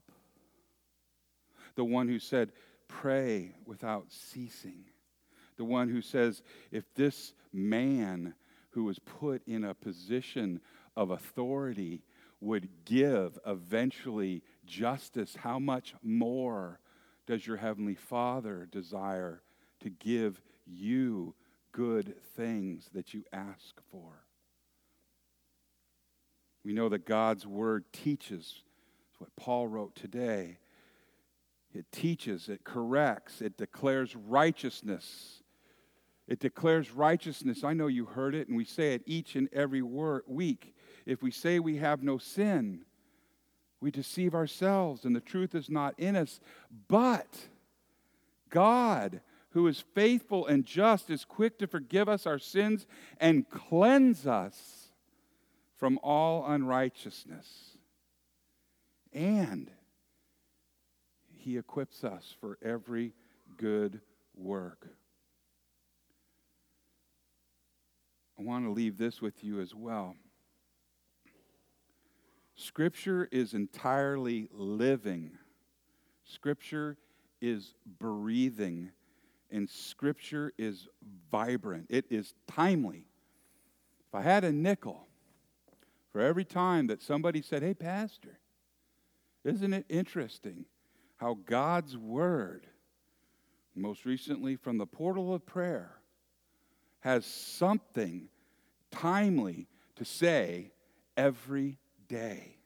The 1.75 1.85
one 1.85 2.09
who 2.09 2.19
said, 2.19 2.53
pray 2.89 3.55
without 3.67 4.07
ceasing. 4.11 4.85
The 5.57 5.65
one 5.65 5.89
who 5.89 6.01
says, 6.01 6.43
if 6.71 6.85
this 6.95 7.35
man 7.53 8.35
who 8.71 8.85
was 8.85 8.99
put 8.99 9.43
in 9.47 9.65
a 9.65 9.75
position 9.75 10.61
of 10.97 11.11
authority 11.11 12.03
would 12.41 12.69
give 12.85 13.39
eventually 13.47 14.43
justice, 14.65 15.37
how 15.37 15.59
much 15.59 15.95
more 16.03 16.81
does 17.27 17.47
your 17.47 17.57
Heavenly 17.57 17.95
Father 17.95 18.69
desire 18.71 19.43
to 19.81 19.91
give 19.91 20.41
you 20.67 21.35
good 21.73 22.15
things 22.37 22.91
that 22.95 23.15
you 23.15 23.25
ask 23.33 23.81
for? 23.91 24.25
We 26.65 26.73
know 26.73 26.89
that 26.89 27.07
God's 27.07 27.47
Word 27.47 27.85
teaches. 27.93 28.63
What 29.19 29.35
Paul 29.37 29.69
wrote 29.69 29.95
today. 29.95 30.59
It 31.75 31.87
teaches, 31.93 32.49
it 32.49 32.65
corrects, 32.65 33.41
it 33.41 33.57
declares 33.57 34.15
righteousness. 34.15 35.43
It 36.29 36.39
declares 36.39 36.93
righteousness. 36.93 37.65
I 37.65 37.73
know 37.73 37.89
you 37.89 38.05
heard 38.05 38.35
it, 38.35 38.49
and 38.49 38.57
we 38.57 38.65
say 38.65 38.95
it 38.95 39.03
each 39.07 39.35
and 39.37 39.49
every 39.53 39.83
week. 39.83 40.75
If 41.05 41.23
we 41.23 41.31
say 41.31 41.59
we 41.59 41.77
have 41.79 42.03
no 42.03 42.19
sin, 42.19 42.85
we 43.83 43.91
deceive 43.91 44.35
ourselves 44.35 45.05
and 45.05 45.15
the 45.15 45.21
truth 45.21 45.55
is 45.55 45.69
not 45.69 45.99
in 45.99 46.15
us. 46.15 46.41
But 46.89 47.49
God, 48.49 49.21
who 49.51 49.67
is 49.67 49.85
faithful 49.95 50.47
and 50.47 50.65
just, 50.65 51.11
is 51.11 51.25
quick 51.25 51.59
to 51.59 51.67
forgive 51.67 52.09
us 52.09 52.25
our 52.25 52.39
sins 52.39 52.87
and 53.19 53.51
cleanse 53.51 54.27
us 54.27 54.93
from 55.77 55.99
all 56.03 56.47
unrighteousness. 56.47 57.77
And 59.13 59.69
he 61.33 61.59
equips 61.59 62.05
us 62.05 62.35
for 62.41 62.59
every 62.63 63.15
good 63.57 64.01
work. 64.37 64.87
I 68.39 68.43
want 68.43 68.65
to 68.65 68.71
leave 68.71 68.97
this 68.97 69.21
with 69.21 69.43
you 69.43 69.61
as 69.61 69.75
well. 69.75 70.15
Scripture 72.55 73.29
is 73.33 73.55
entirely 73.55 74.49
living. 74.53 75.33
Scripture 76.25 76.97
is 77.41 77.75
breathing. 77.99 78.91
And 79.51 79.69
Scripture 79.69 80.53
is 80.57 80.89
vibrant. 81.31 81.87
It 81.91 82.07
is 82.11 82.35
timely. 82.47 83.05
If 84.09 84.15
I 84.15 84.23
had 84.23 84.45
a 84.45 84.53
nickel 84.53 85.07
for 86.11 86.21
every 86.21 86.45
time 86.45 86.87
that 86.89 87.03
somebody 87.03 87.43
said, 87.43 87.63
Hey, 87.63 87.75
Pastor, 87.75 88.39
isn't 89.45 89.73
it 89.73 89.87
interesting 89.89 90.67
how 91.17 91.39
God's 91.47 91.97
Word, 91.97 92.67
most 93.75 94.05
recently 94.05 94.57
from 94.57 94.79
the 94.79 94.87
portal 94.87 95.35
of 95.35 95.47
prayer, 95.47 95.99
has 97.01 97.27
something 97.27 98.29
timely 98.91 99.67
to 99.97 100.05
say 100.05 100.73
every 101.17 101.79
day. 102.13 102.57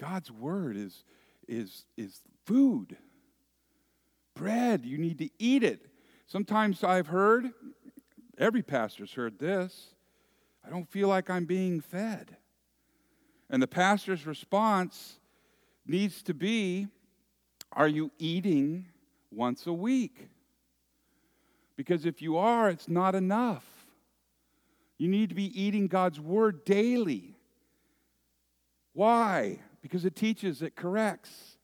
God's 0.00 0.30
word 0.30 0.76
is, 0.76 1.02
is, 1.48 1.84
is 1.96 2.20
food, 2.46 2.96
bread. 4.36 4.86
You 4.86 4.96
need 4.96 5.18
to 5.18 5.28
eat 5.40 5.64
it. 5.64 5.84
Sometimes 6.28 6.84
I've 6.84 7.08
heard, 7.08 7.50
every 8.38 8.62
pastor's 8.62 9.12
heard 9.12 9.40
this, 9.40 9.88
I 10.64 10.70
don't 10.70 10.88
feel 10.88 11.08
like 11.08 11.28
I'm 11.28 11.44
being 11.44 11.80
fed. 11.80 12.36
And 13.50 13.60
the 13.60 13.66
pastor's 13.66 14.26
response 14.26 15.18
needs 15.86 16.22
to 16.22 16.34
be 16.34 16.86
Are 17.72 17.88
you 17.88 18.12
eating 18.18 18.86
once 19.32 19.66
a 19.66 19.72
week? 19.72 20.28
Because 21.76 22.06
if 22.06 22.22
you 22.22 22.36
are, 22.36 22.70
it's 22.70 22.88
not 22.88 23.16
enough. 23.16 23.77
You 24.98 25.08
need 25.08 25.28
to 25.28 25.34
be 25.34 25.60
eating 25.60 25.86
God's 25.86 26.20
word 26.20 26.64
daily. 26.64 27.36
Why? 28.92 29.60
Because 29.80 30.04
it 30.04 30.16
teaches, 30.16 30.60
it 30.60 30.74
corrects, 30.74 31.56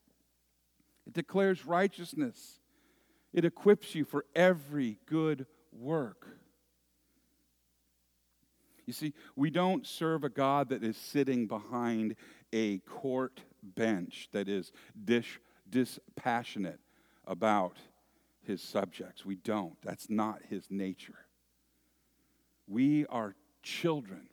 it 1.05 1.13
declares 1.13 1.65
righteousness, 1.65 2.59
it 3.33 3.43
equips 3.43 3.93
you 3.93 4.05
for 4.05 4.25
every 4.33 4.97
good 5.05 5.45
work. 5.73 6.27
You 8.85 8.93
see, 8.93 9.13
we 9.35 9.49
don't 9.49 9.85
serve 9.85 10.23
a 10.23 10.29
God 10.29 10.69
that 10.69 10.83
is 10.83 10.95
sitting 10.95 11.47
behind 11.47 12.15
a 12.53 12.77
court 12.79 13.41
bench 13.61 14.29
that 14.31 14.47
is 14.47 14.71
dish, 15.03 15.39
dispassionate 15.69 16.79
about 17.25 17.77
his 18.43 18.61
subjects. 18.61 19.25
We 19.25 19.35
don't. 19.35 19.75
That's 19.81 20.09
not 20.09 20.41
his 20.49 20.67
nature. 20.69 21.24
We 22.67 23.05
are 23.07 23.35
children 23.63 24.27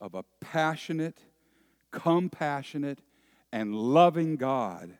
of 0.00 0.14
a 0.14 0.24
passionate, 0.40 1.18
compassionate, 1.90 3.00
and 3.52 3.74
loving 3.74 4.36
God 4.36 4.96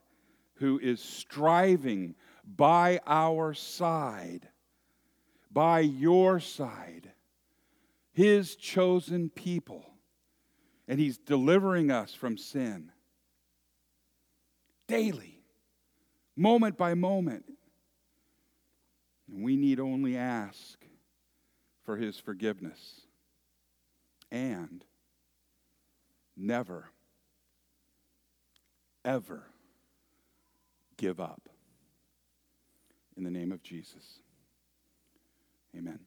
who 0.54 0.78
is 0.78 1.00
striving 1.00 2.14
by 2.44 3.00
our 3.06 3.52
side, 3.52 4.48
by 5.50 5.80
your 5.80 6.40
side, 6.40 7.10
his 8.12 8.56
chosen 8.56 9.28
people, 9.28 9.84
and 10.88 10.98
he's 10.98 11.18
delivering 11.18 11.90
us 11.90 12.14
from 12.14 12.38
sin 12.38 12.90
daily, 14.86 15.42
moment 16.36 16.78
by 16.78 16.94
moment. 16.94 17.44
And 19.28 19.42
we 19.42 19.56
need 19.56 19.80
only 19.80 20.16
ask 20.16 20.85
for 21.86 21.96
his 21.96 22.18
forgiveness 22.18 23.00
and 24.32 24.84
never, 26.36 26.90
ever 29.04 29.44
give 30.96 31.20
up. 31.20 31.48
In 33.16 33.22
the 33.22 33.30
name 33.30 33.52
of 33.52 33.62
Jesus. 33.62 34.18
Amen. 35.74 36.00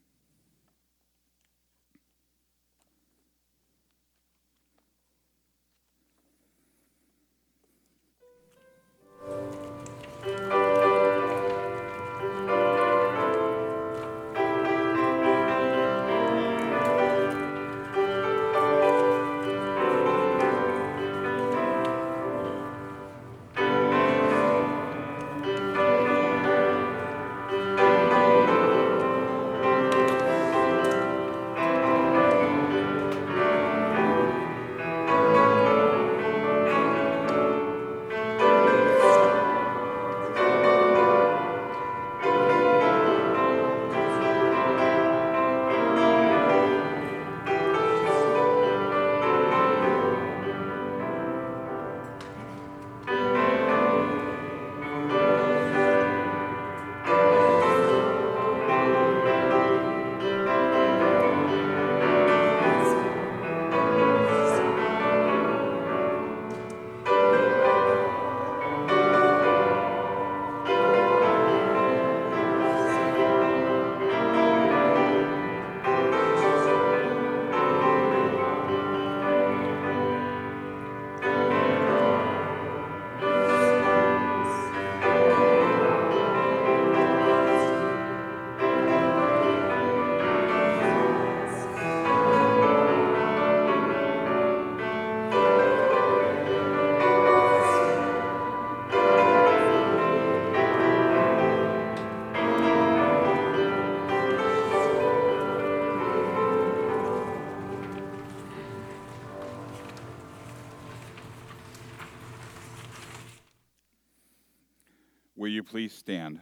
Please 115.69 115.93
stand? 115.93 116.41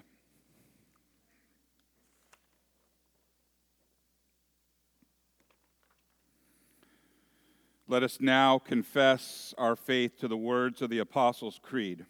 Let 7.90 8.04
us 8.04 8.20
now 8.22 8.58
confess 8.60 9.54
our 9.58 9.76
faith 9.76 10.18
to 10.20 10.28
the 10.28 10.38
words 10.38 10.82
of 10.82 10.90
the 10.90 11.00
Apostles' 11.00 11.60
Creed. 11.62 12.06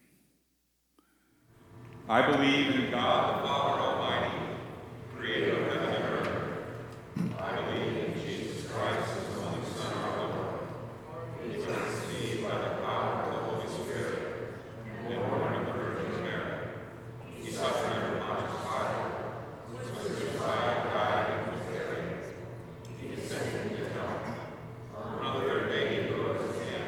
I 2.08 2.22
believe 2.32 2.74
in 2.74 2.92
God 2.92 3.44
the 3.44 3.48
Father 3.48 3.82
Almighty, 3.82 4.38
creator 5.16 5.58
of 5.58 5.74
heaven 5.74 5.90
and 5.94 6.04
earth. 6.04 7.40
I 7.40 7.56
believe 7.62 7.98
in 7.98 8.14
Jesus 8.22 8.72
Christ, 8.72 9.10
his 9.28 9.38
only 9.38 9.66
Son, 9.76 9.94
our 10.04 10.30
Lord. 10.30 10.60
He 11.44 11.58
was 11.58 11.66
conceived 11.66 12.44
by 12.44 12.58
the 12.58 12.76
power 12.82 13.24
of 13.24 13.34
the 13.34 13.40
Holy 13.40 13.68
Spirit 13.68 14.54
and 15.06 15.30
born 15.30 15.54
of 15.54 15.66
the 15.66 15.74
Virgin 15.74 16.24
Mary. 16.24 16.70
He 17.42 17.52
suffered 17.52 17.92
under 17.92 18.20
Pontius 18.22 18.56
Pilate, 18.64 19.14
was 19.74 19.88
crucified, 20.00 20.78
died, 20.94 21.28
and 21.30 21.52
was 21.52 21.62
buried. 21.68 22.24
He 23.00 23.16
descended 23.16 23.72
into 23.72 23.86
hell. 23.94 24.16
On 24.96 25.34
the 25.34 25.42
third 25.42 25.70
day 25.72 26.04
he 26.04 26.14
rose 26.14 26.56
again. 26.56 26.88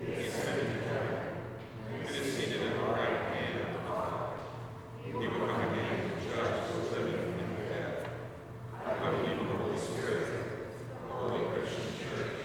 He 0.00 0.24
ascended 0.24 0.68
to 0.72 0.88
heaven 0.88 1.18
and 1.92 2.08
is 2.08 2.34
seated 2.34 2.62
at 2.62 2.72
the 2.74 2.80
right 2.80 3.20
hand 3.34 3.60
of 3.60 3.66
the 3.74 3.80
Father. 3.88 4.26
He 5.04 5.12
will 5.12 5.46
come 5.46 5.60
again 5.72 6.10
to 6.10 6.28
judge 6.28 6.56
the 6.72 7.00
living 7.00 7.34
and 7.38 7.56
the 7.56 7.62
dead. 7.68 8.08
I 8.84 9.10
believe 9.10 9.38
in 9.38 9.46
the 9.48 9.54
Holy 9.54 9.78
Spirit, 9.78 10.26
the 11.08 11.12
Holy 11.12 11.44
Christian 11.52 11.88
Church, 12.00 12.36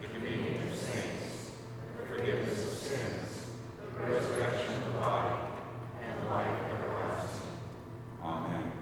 the 0.00 0.08
communion 0.08 0.68
of 0.68 0.76
saints, 0.76 1.50
the 1.96 2.06
forgiveness 2.06 2.60
of 2.64 2.78
sins, 2.78 3.46
the 3.96 4.06
resurrection 4.06 4.74
of 4.74 4.84
the 4.84 4.98
body, 4.98 5.34
and 6.02 6.28
life 6.28 6.58
everlasting. 6.70 7.52
Amen. 8.22 8.72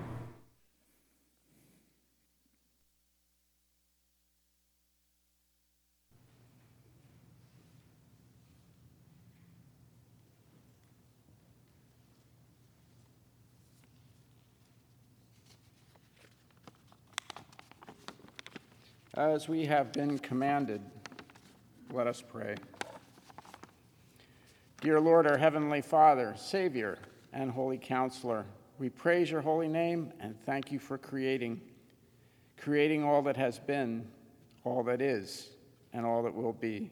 As 19.18 19.48
we 19.48 19.66
have 19.66 19.92
been 19.92 20.16
commanded, 20.20 20.80
let 21.92 22.06
us 22.06 22.22
pray. 22.22 22.54
Dear 24.80 25.00
Lord, 25.00 25.26
our 25.26 25.36
Heavenly 25.36 25.80
Father, 25.80 26.36
Savior, 26.36 27.00
and 27.32 27.50
Holy 27.50 27.78
Counselor, 27.78 28.46
we 28.78 28.88
praise 28.88 29.28
your 29.28 29.40
holy 29.40 29.66
name 29.66 30.12
and 30.20 30.40
thank 30.46 30.70
you 30.70 30.78
for 30.78 30.96
creating, 30.98 31.60
creating 32.58 33.02
all 33.02 33.20
that 33.22 33.36
has 33.36 33.58
been, 33.58 34.06
all 34.62 34.84
that 34.84 35.02
is, 35.02 35.48
and 35.92 36.06
all 36.06 36.22
that 36.22 36.32
will 36.32 36.52
be, 36.52 36.88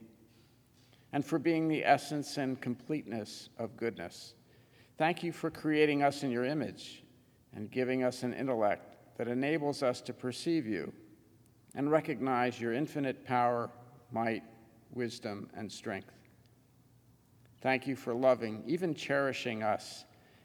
and 1.12 1.24
for 1.24 1.38
being 1.38 1.68
the 1.68 1.84
essence 1.84 2.38
and 2.38 2.60
completeness 2.60 3.50
of 3.56 3.76
goodness. 3.76 4.34
Thank 4.98 5.22
you 5.22 5.30
for 5.30 5.48
creating 5.48 6.02
us 6.02 6.24
in 6.24 6.32
your 6.32 6.44
image 6.44 7.04
and 7.54 7.70
giving 7.70 8.02
us 8.02 8.24
an 8.24 8.34
intellect 8.34 8.96
that 9.16 9.28
enables 9.28 9.84
us 9.84 10.00
to 10.00 10.12
perceive 10.12 10.66
you 10.66 10.92
and 11.76 11.90
recognize 11.90 12.60
your 12.60 12.72
infinite 12.72 13.24
power, 13.24 13.70
might, 14.10 14.42
wisdom, 14.92 15.48
and 15.54 15.70
strength. 15.70 16.10
Thank 17.60 17.86
you 17.86 17.94
for 17.94 18.14
loving, 18.14 18.62
even 18.66 18.94
cherishing 18.94 19.62
us 19.62 20.04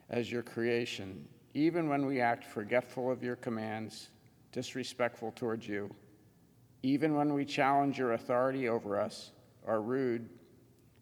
as 0.09 0.31
your 0.31 0.43
creation, 0.43 1.27
even 1.53 1.87
when 1.87 2.05
we 2.05 2.19
act 2.19 2.43
forgetful 2.43 3.09
of 3.09 3.23
your 3.23 3.37
commands, 3.37 4.09
disrespectful 4.51 5.31
towards 5.31 5.67
you, 5.67 5.93
even 6.83 7.15
when 7.15 7.33
we 7.33 7.45
challenge 7.45 7.97
your 7.97 8.13
authority 8.13 8.67
over 8.67 8.99
us, 8.99 9.31
are 9.65 9.81
rude, 9.81 10.29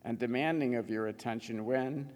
and 0.03 0.19
demanding 0.19 0.75
of 0.75 0.89
your 0.89 1.07
attention 1.07 1.65
when, 1.65 2.09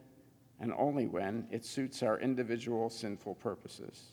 and 0.60 0.74
only 0.78 1.08
when, 1.08 1.48
it 1.52 1.66
suits 1.66 2.04
our 2.04 2.20
individual 2.20 2.90
sinful 2.90 3.36
purposes. 3.36 4.13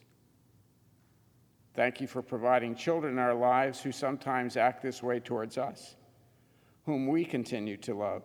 Thank 1.75 2.01
you 2.01 2.07
for 2.07 2.23
providing 2.23 2.75
children 2.75 3.12
in 3.14 3.18
our 3.18 3.35
lives 3.35 3.81
who 3.81 3.93
sometimes 3.93 4.57
act 4.57 4.83
this 4.83 5.03
way 5.03 5.21
towards 5.21 5.57
us, 5.57 5.95
whom 6.85 7.07
we 7.07 7.25
continue 7.25 7.77
to 7.79 7.95
love, 7.95 8.23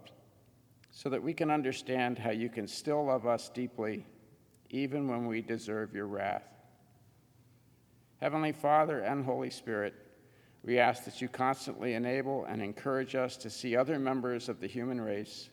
so 0.89 1.09
that 1.09 1.21
we 1.21 1.33
can 1.33 1.51
understand 1.51 2.17
how 2.17 2.31
you 2.31 2.49
can 2.49 2.67
still 2.67 3.05
love 3.05 3.27
us 3.27 3.49
deeply, 3.49 4.05
even 4.71 5.07
when 5.07 5.27
we 5.27 5.41
deserve 5.41 5.93
your 5.93 6.07
wrath. 6.07 6.47
Heavenly 8.19 8.51
Father 8.51 9.01
and 9.01 9.23
Holy 9.23 9.51
Spirit, 9.51 9.93
we 10.63 10.79
ask 10.79 11.05
that 11.05 11.21
you 11.21 11.27
constantly 11.27 11.93
enable 11.93 12.45
and 12.45 12.61
encourage 12.61 13.13
us 13.13 13.37
to 13.37 13.51
see 13.51 13.75
other 13.75 13.99
members 13.99 14.49
of 14.49 14.59
the 14.59 14.67
human 14.67 14.99
race, 14.99 15.49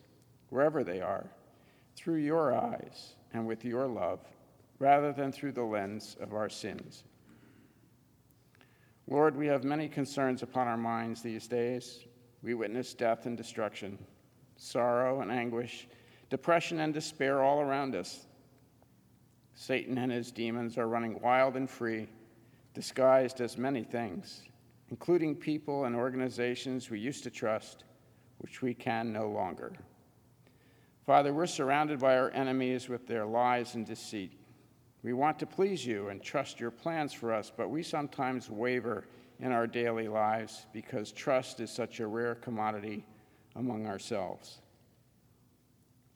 wherever 0.49 0.83
they 0.83 0.99
are, 0.99 1.29
through 1.95 2.15
your 2.15 2.55
eyes 2.55 3.13
and 3.33 3.45
with 3.45 3.63
your 3.63 3.85
love, 3.85 4.19
rather 4.79 5.11
than 5.11 5.31
through 5.31 5.51
the 5.51 5.61
lens 5.61 6.17
of 6.19 6.33
our 6.33 6.49
sins. 6.49 7.03
Lord, 9.13 9.37
we 9.37 9.45
have 9.45 9.63
many 9.63 9.87
concerns 9.87 10.41
upon 10.41 10.67
our 10.67 10.75
minds 10.75 11.21
these 11.21 11.45
days. 11.45 11.99
We 12.41 12.55
witness 12.55 12.95
death 12.95 13.27
and 13.27 13.37
destruction, 13.37 13.99
sorrow 14.57 15.21
and 15.21 15.31
anguish, 15.31 15.87
depression 16.31 16.79
and 16.79 16.91
despair 16.95 17.43
all 17.43 17.61
around 17.61 17.93
us. 17.93 18.25
Satan 19.53 19.99
and 19.99 20.11
his 20.11 20.31
demons 20.31 20.79
are 20.79 20.87
running 20.87 21.21
wild 21.21 21.57
and 21.57 21.69
free, 21.69 22.07
disguised 22.73 23.39
as 23.39 23.55
many 23.55 23.83
things, 23.83 24.49
including 24.89 25.35
people 25.35 25.85
and 25.85 25.95
organizations 25.95 26.89
we 26.89 26.99
used 26.99 27.21
to 27.21 27.29
trust, 27.29 27.83
which 28.39 28.63
we 28.63 28.73
can 28.73 29.13
no 29.13 29.29
longer. 29.29 29.73
Father, 31.05 31.31
we're 31.35 31.45
surrounded 31.45 31.99
by 31.99 32.17
our 32.17 32.31
enemies 32.31 32.89
with 32.89 33.05
their 33.05 33.27
lies 33.27 33.75
and 33.75 33.85
deceit. 33.85 34.42
We 35.03 35.11
want 35.11 35.37
to 35.39 35.45
please 35.45 35.85
you 35.85 36.07
and 36.07 36.23
trust 36.23 36.59
your 36.59 36.71
plans 36.71 37.11
for 37.11 37.33
us, 37.33 37.51
but 37.55 37.69
we 37.69 37.83
sometimes 37.83 38.49
waver 38.49 39.05
in 39.39 39.51
our 39.51 39.67
daily 39.67 40.07
lives 40.07 40.65
because 40.71 41.11
trust 41.11 41.59
is 41.59 41.69
such 41.69 41.99
a 41.99 42.07
rare 42.07 42.35
commodity 42.35 43.05
among 43.55 43.85
ourselves. 43.85 44.61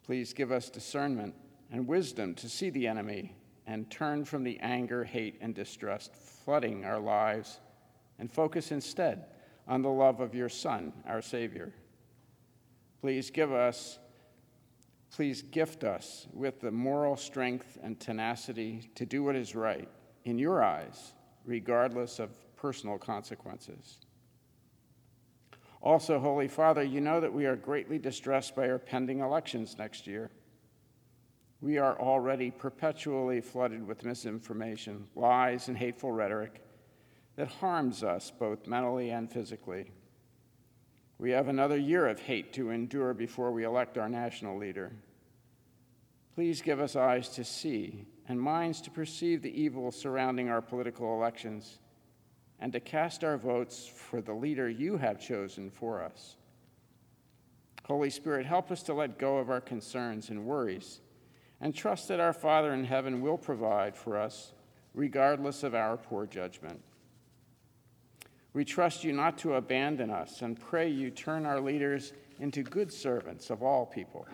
Please 0.04 0.32
give 0.32 0.50
us 0.50 0.70
discernment 0.70 1.34
and 1.70 1.86
wisdom 1.86 2.34
to 2.36 2.48
see 2.48 2.70
the 2.70 2.86
enemy 2.86 3.36
and 3.66 3.90
turn 3.90 4.24
from 4.24 4.42
the 4.42 4.58
anger, 4.60 5.04
hate, 5.04 5.36
and 5.42 5.54
distrust 5.54 6.16
flooding 6.16 6.86
our 6.86 6.98
lives 6.98 7.60
and 8.18 8.32
focus 8.32 8.72
instead 8.72 9.26
on 9.66 9.82
the 9.82 9.90
love 9.90 10.20
of 10.20 10.34
your 10.34 10.48
Son, 10.48 10.94
our 11.06 11.20
Savior. 11.20 11.74
Please 13.02 13.30
give 13.30 13.52
us 13.52 13.98
Please 15.10 15.42
gift 15.42 15.84
us 15.84 16.26
with 16.32 16.60
the 16.60 16.70
moral 16.70 17.16
strength 17.16 17.78
and 17.82 17.98
tenacity 17.98 18.90
to 18.94 19.06
do 19.06 19.24
what 19.24 19.36
is 19.36 19.54
right 19.54 19.88
in 20.24 20.38
your 20.38 20.62
eyes, 20.62 21.14
regardless 21.44 22.18
of 22.18 22.30
personal 22.56 22.98
consequences. 22.98 23.98
Also, 25.80 26.18
Holy 26.18 26.48
Father, 26.48 26.82
you 26.82 27.00
know 27.00 27.20
that 27.20 27.32
we 27.32 27.46
are 27.46 27.56
greatly 27.56 27.98
distressed 27.98 28.54
by 28.56 28.68
our 28.68 28.78
pending 28.78 29.20
elections 29.20 29.76
next 29.78 30.06
year. 30.06 30.30
We 31.60 31.78
are 31.78 31.98
already 31.98 32.50
perpetually 32.50 33.40
flooded 33.40 33.86
with 33.86 34.04
misinformation, 34.04 35.08
lies, 35.14 35.68
and 35.68 35.76
hateful 35.76 36.12
rhetoric 36.12 36.62
that 37.36 37.48
harms 37.48 38.02
us 38.02 38.32
both 38.36 38.66
mentally 38.66 39.10
and 39.10 39.30
physically. 39.30 39.92
We 41.18 41.32
have 41.32 41.48
another 41.48 41.76
year 41.76 42.06
of 42.06 42.20
hate 42.20 42.52
to 42.54 42.70
endure 42.70 43.12
before 43.12 43.50
we 43.50 43.64
elect 43.64 43.98
our 43.98 44.08
national 44.08 44.56
leader. 44.56 44.92
Please 46.34 46.62
give 46.62 46.78
us 46.78 46.94
eyes 46.94 47.28
to 47.30 47.42
see 47.42 48.06
and 48.28 48.40
minds 48.40 48.80
to 48.82 48.90
perceive 48.90 49.42
the 49.42 49.60
evil 49.60 49.90
surrounding 49.90 50.48
our 50.48 50.62
political 50.62 51.16
elections 51.16 51.80
and 52.60 52.72
to 52.72 52.80
cast 52.80 53.24
our 53.24 53.36
votes 53.36 53.90
for 53.92 54.20
the 54.20 54.32
leader 54.32 54.68
you 54.68 54.96
have 54.96 55.20
chosen 55.20 55.70
for 55.70 56.02
us. 56.02 56.36
Holy 57.84 58.10
Spirit, 58.10 58.46
help 58.46 58.70
us 58.70 58.82
to 58.84 58.94
let 58.94 59.18
go 59.18 59.38
of 59.38 59.50
our 59.50 59.60
concerns 59.60 60.28
and 60.28 60.44
worries 60.44 61.00
and 61.60 61.74
trust 61.74 62.06
that 62.08 62.20
our 62.20 62.32
Father 62.32 62.72
in 62.72 62.84
heaven 62.84 63.20
will 63.20 63.38
provide 63.38 63.96
for 63.96 64.16
us 64.16 64.52
regardless 64.94 65.62
of 65.62 65.74
our 65.74 65.96
poor 65.96 66.26
judgment. 66.26 66.80
We 68.58 68.64
trust 68.64 69.04
you 69.04 69.12
not 69.12 69.38
to 69.38 69.54
abandon 69.54 70.10
us 70.10 70.42
and 70.42 70.58
pray 70.58 70.88
you 70.88 71.12
turn 71.12 71.46
our 71.46 71.60
leaders 71.60 72.12
into 72.40 72.64
good 72.64 72.92
servants 72.92 73.50
of 73.50 73.62
all 73.62 73.86
people. 73.86 74.26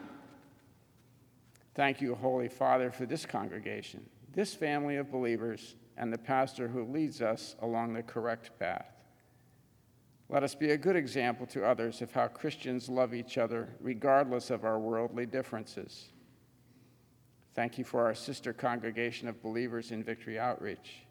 Thank 1.74 2.00
you, 2.00 2.14
Holy 2.14 2.48
Father, 2.48 2.90
for 2.90 3.04
this 3.04 3.26
congregation, 3.26 4.08
this 4.32 4.54
family 4.54 4.96
of 4.96 5.12
believers, 5.12 5.76
and 5.98 6.10
the 6.10 6.16
pastor 6.16 6.68
who 6.68 6.84
leads 6.84 7.20
us 7.20 7.54
along 7.60 7.92
the 7.92 8.02
correct 8.02 8.58
path. 8.58 8.90
Let 10.30 10.42
us 10.42 10.54
be 10.54 10.70
a 10.70 10.78
good 10.78 10.96
example 10.96 11.44
to 11.48 11.66
others 11.66 12.00
of 12.00 12.10
how 12.10 12.28
Christians 12.28 12.88
love 12.88 13.12
each 13.12 13.36
other 13.36 13.68
regardless 13.78 14.48
of 14.48 14.64
our 14.64 14.78
worldly 14.78 15.26
differences. 15.26 16.12
Thank 17.54 17.76
you 17.76 17.84
for 17.84 18.06
our 18.06 18.14
sister 18.14 18.54
congregation 18.54 19.28
of 19.28 19.42
believers 19.42 19.90
in 19.90 20.02
Victory 20.02 20.38
Outreach. 20.38 21.04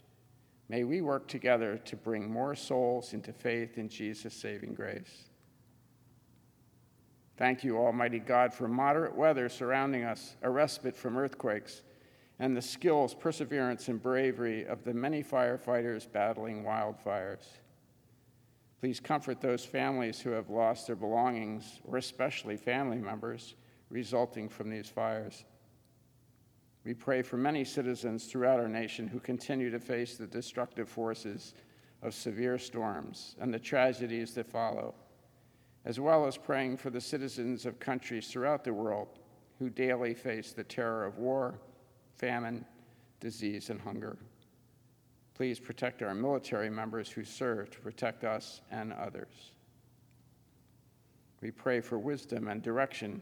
May 0.69 0.83
we 0.83 1.01
work 1.01 1.27
together 1.27 1.77
to 1.85 1.95
bring 1.95 2.31
more 2.31 2.55
souls 2.55 3.13
into 3.13 3.33
faith 3.33 3.77
in 3.77 3.89
Jesus' 3.89 4.33
saving 4.33 4.73
grace. 4.73 5.29
Thank 7.37 7.63
you, 7.63 7.77
Almighty 7.77 8.19
God, 8.19 8.53
for 8.53 8.67
moderate 8.67 9.15
weather 9.15 9.49
surrounding 9.49 10.03
us, 10.03 10.35
a 10.41 10.49
respite 10.49 10.95
from 10.95 11.17
earthquakes, 11.17 11.81
and 12.39 12.55
the 12.55 12.61
skills, 12.61 13.13
perseverance, 13.13 13.87
and 13.87 14.01
bravery 14.01 14.65
of 14.65 14.83
the 14.83 14.93
many 14.93 15.23
firefighters 15.23 16.11
battling 16.11 16.63
wildfires. 16.63 17.45
Please 18.79 18.99
comfort 18.99 19.41
those 19.41 19.65
families 19.65 20.19
who 20.19 20.31
have 20.31 20.49
lost 20.49 20.87
their 20.87 20.95
belongings, 20.95 21.79
or 21.85 21.97
especially 21.97 22.57
family 22.57 22.97
members, 22.97 23.55
resulting 23.89 24.49
from 24.49 24.69
these 24.69 24.89
fires. 24.89 25.45
We 26.85 26.93
pray 26.93 27.21
for 27.21 27.37
many 27.37 27.63
citizens 27.63 28.25
throughout 28.25 28.59
our 28.59 28.67
nation 28.67 29.07
who 29.07 29.19
continue 29.19 29.69
to 29.71 29.79
face 29.79 30.17
the 30.17 30.27
destructive 30.27 30.89
forces 30.89 31.53
of 32.01 32.13
severe 32.13 32.57
storms 32.57 33.35
and 33.39 33.53
the 33.53 33.59
tragedies 33.59 34.33
that 34.33 34.51
follow, 34.51 34.93
as 35.85 35.99
well 35.99 36.27
as 36.27 36.37
praying 36.37 36.77
for 36.77 36.89
the 36.89 36.99
citizens 36.99 37.65
of 37.65 37.79
countries 37.79 38.27
throughout 38.27 38.65
the 38.65 38.73
world 38.73 39.19
who 39.59 39.69
daily 39.69 40.13
face 40.13 40.51
the 40.51 40.63
terror 40.63 41.05
of 41.05 41.17
war, 41.19 41.59
famine, 42.15 42.65
disease, 43.21 43.69
and 43.69 43.79
hunger. 43.79 44.17
Please 45.35 45.59
protect 45.59 46.01
our 46.01 46.13
military 46.13 46.69
members 46.69 47.09
who 47.09 47.23
serve 47.23 47.71
to 47.71 47.79
protect 47.79 48.25
us 48.25 48.61
and 48.71 48.91
others. 48.93 49.53
We 51.41 51.51
pray 51.51 51.79
for 51.79 51.97
wisdom 51.97 52.49
and 52.49 52.61
direction 52.61 53.21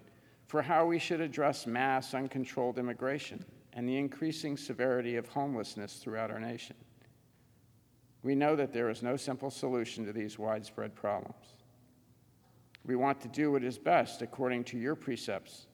for 0.52 0.62
how 0.62 0.86
we 0.86 1.00
should 1.00 1.22
address 1.22 1.66
mass 1.66 2.14
uncontrolled 2.14 2.78
immigration 2.78 3.46
and 3.72 3.88
the 3.88 3.96
increasing 3.96 4.58
severity 4.58 5.16
of 5.16 5.26
homelessness 5.30 5.94
throughout 5.94 6.30
our 6.30 6.42
nation. 6.42 6.76
We 8.22 8.36
know 8.36 8.58
that 8.58 8.74
there 8.74 8.90
is 8.90 9.02
no 9.02 9.16
simple 9.16 9.50
solution 9.50 10.06
to 10.06 10.12
these 10.12 10.38
widespread 10.38 10.94
problems. 10.94 11.56
We 12.86 12.98
want 12.98 13.22
to 13.22 13.30
do 13.30 13.54
what 13.54 13.64
is 13.64 13.78
best 13.78 14.22
according 14.22 14.66
to 14.66 14.78
your 14.78 14.94
precepts, 14.94 15.68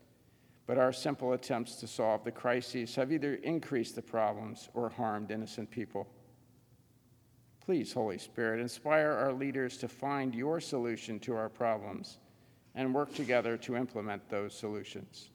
but 0.68 0.78
our 0.78 0.94
simple 0.94 1.34
attempts 1.34 1.78
to 1.78 1.88
solve 1.88 2.24
the 2.24 2.32
crises 2.32 2.94
have 2.94 3.12
either 3.12 3.34
increased 3.34 3.96
the 3.96 4.04
problems 4.04 4.70
or 4.76 4.90
harmed 4.90 5.32
innocent 5.32 5.72
people. 5.72 6.08
Please, 7.66 7.94
Holy 7.94 8.20
Spirit, 8.20 8.60
inspire 8.60 9.10
our 9.10 9.34
leaders 9.34 9.76
to 9.78 9.88
find 9.88 10.36
your 10.36 10.60
solution 10.60 11.20
to 11.22 11.36
our 11.36 11.50
problems 11.50 12.20
and 12.78 12.94
work 12.94 13.12
together 13.14 13.58
to 13.58 13.76
implement 13.76 14.30
those 14.30 14.54
solutions. 14.54 15.30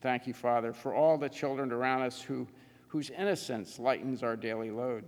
Thank 0.00 0.26
you, 0.26 0.32
Father, 0.32 0.72
for 0.72 0.94
all 0.94 1.18
the 1.18 1.28
children 1.28 1.70
around 1.70 2.02
us 2.02 2.20
who, 2.20 2.48
whose 2.88 3.10
innocence 3.10 3.78
lightens 3.78 4.22
our 4.22 4.36
daily 4.36 4.70
load 4.70 5.04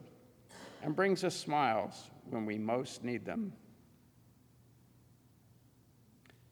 and 0.82 0.94
brings 0.94 1.24
us 1.24 1.34
smiles 1.34 2.10
when 2.28 2.44
we 2.44 2.58
most 2.58 3.02
need 3.02 3.24
them. 3.24 3.52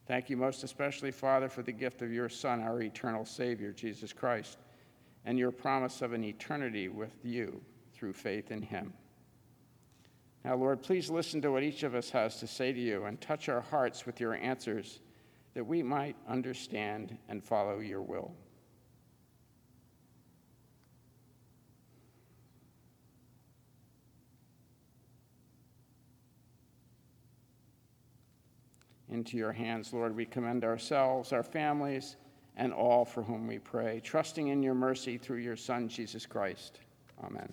Thank 0.07 0.31
you 0.31 0.37
most 0.37 0.65
especially, 0.65 1.11
Father, 1.11 1.49
for 1.51 1.63
the 1.63 1.73
gift 1.73 2.01
of 2.01 2.11
your 2.11 2.31
Son, 2.31 2.63
our 2.63 2.81
eternal 2.81 3.27
Savior, 3.27 3.71
Jesus 3.71 4.15
Christ, 4.15 4.59
and 5.27 5.39
your 5.39 5.51
promise 5.51 6.01
of 6.01 6.15
an 6.15 6.25
eternity 6.25 6.89
with 6.89 7.23
you 7.23 7.61
through 7.93 8.15
faith 8.15 8.51
in 8.51 8.63
him. 8.63 8.95
Now, 10.47 10.55
Lord, 10.55 10.81
please 10.81 11.11
listen 11.11 11.43
to 11.43 11.51
what 11.51 11.65
each 11.65 11.83
of 11.83 11.97
us 11.97 12.09
has 12.11 12.39
to 12.39 12.47
say 12.47 12.73
to 12.73 12.79
you 12.79 13.07
and 13.07 13.21
touch 13.21 13.49
our 13.49 13.63
hearts 13.63 14.07
with 14.07 14.21
your 14.21 14.37
answers 14.37 15.01
that 15.55 15.67
we 15.67 15.83
might 15.83 16.15
understand 16.29 17.19
and 17.29 17.43
follow 17.43 17.81
your 17.81 18.01
will. 18.01 18.33
Into 29.09 29.37
your 29.37 29.53
hands, 29.53 29.93
Lord, 29.93 30.15
we 30.15 30.27
commend 30.27 30.63
ourselves, 30.63 31.33
our 31.33 31.43
families, 31.43 32.15
and 32.57 32.73
all 32.73 33.05
for 33.05 33.25
whom 33.25 33.49
we 33.49 33.59
pray, 33.59 34.01
trusting 34.05 34.47
in 34.47 34.63
your 34.63 34.75
mercy 34.75 35.19
through 35.19 35.39
your 35.39 35.57
Son, 35.57 35.89
Jesus 35.89 36.25
Christ. 36.25 36.79
Amen. 37.25 37.53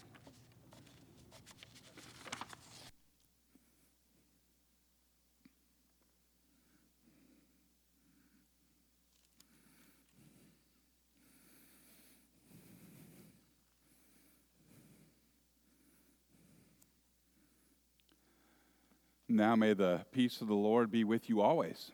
Now 19.33 19.55
may 19.55 19.73
the 19.73 20.05
peace 20.11 20.41
of 20.41 20.47
the 20.47 20.53
Lord 20.53 20.91
be 20.91 21.03
with 21.03 21.27
you 21.27 21.41
always. 21.41 21.91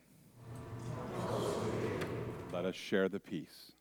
Let 2.51 2.65
us 2.65 2.75
share 2.75 3.07
the 3.07 3.21
peace. 3.21 3.71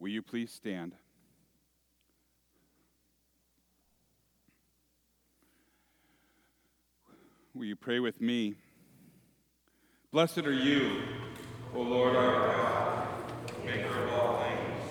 Will 0.00 0.08
you 0.08 0.22
please 0.22 0.50
stand? 0.50 0.94
Will 7.54 7.66
you 7.66 7.76
pray 7.76 8.00
with 8.00 8.20
me 8.20 8.56
Blessed 10.12 10.38
are 10.38 10.52
you, 10.52 11.02
O 11.72 11.82
Lord 11.82 12.16
our 12.16 12.48
God, 12.48 13.08
maker 13.64 13.96
of 13.96 14.12
all 14.12 14.42
things. 14.42 14.90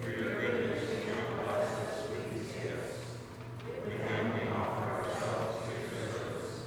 For 0.00 0.08
your 0.08 0.40
goodness 0.40 0.84
and 0.90 1.04
your 1.06 1.44
blessings 1.44 2.08
with 2.08 2.32
these 2.32 2.52
gifts. 2.54 2.96
With 3.84 4.08
them 4.08 4.32
we 4.32 4.48
offer 4.48 5.04
ourselves 5.04 5.66
to 5.66 5.72
your 5.78 5.90
service 6.00 6.60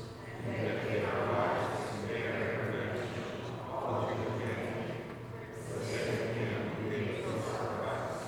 and 0.46 0.56
dedicate 0.58 1.06
our 1.06 1.34
lives 1.34 1.80
to 1.90 2.14
make 2.14 2.26
our 2.28 2.42
intervention 2.52 3.24
all 3.68 4.10
to 4.10 4.14
the 4.14 4.46
end. 4.46 4.94
For 5.68 5.80
the 5.80 5.86
sake 5.86 6.22
of 6.22 6.36
him 6.36 6.62
who 6.84 6.90
gave 6.92 7.26
us 7.26 7.60
our 7.62 7.74
lives, 7.84 8.22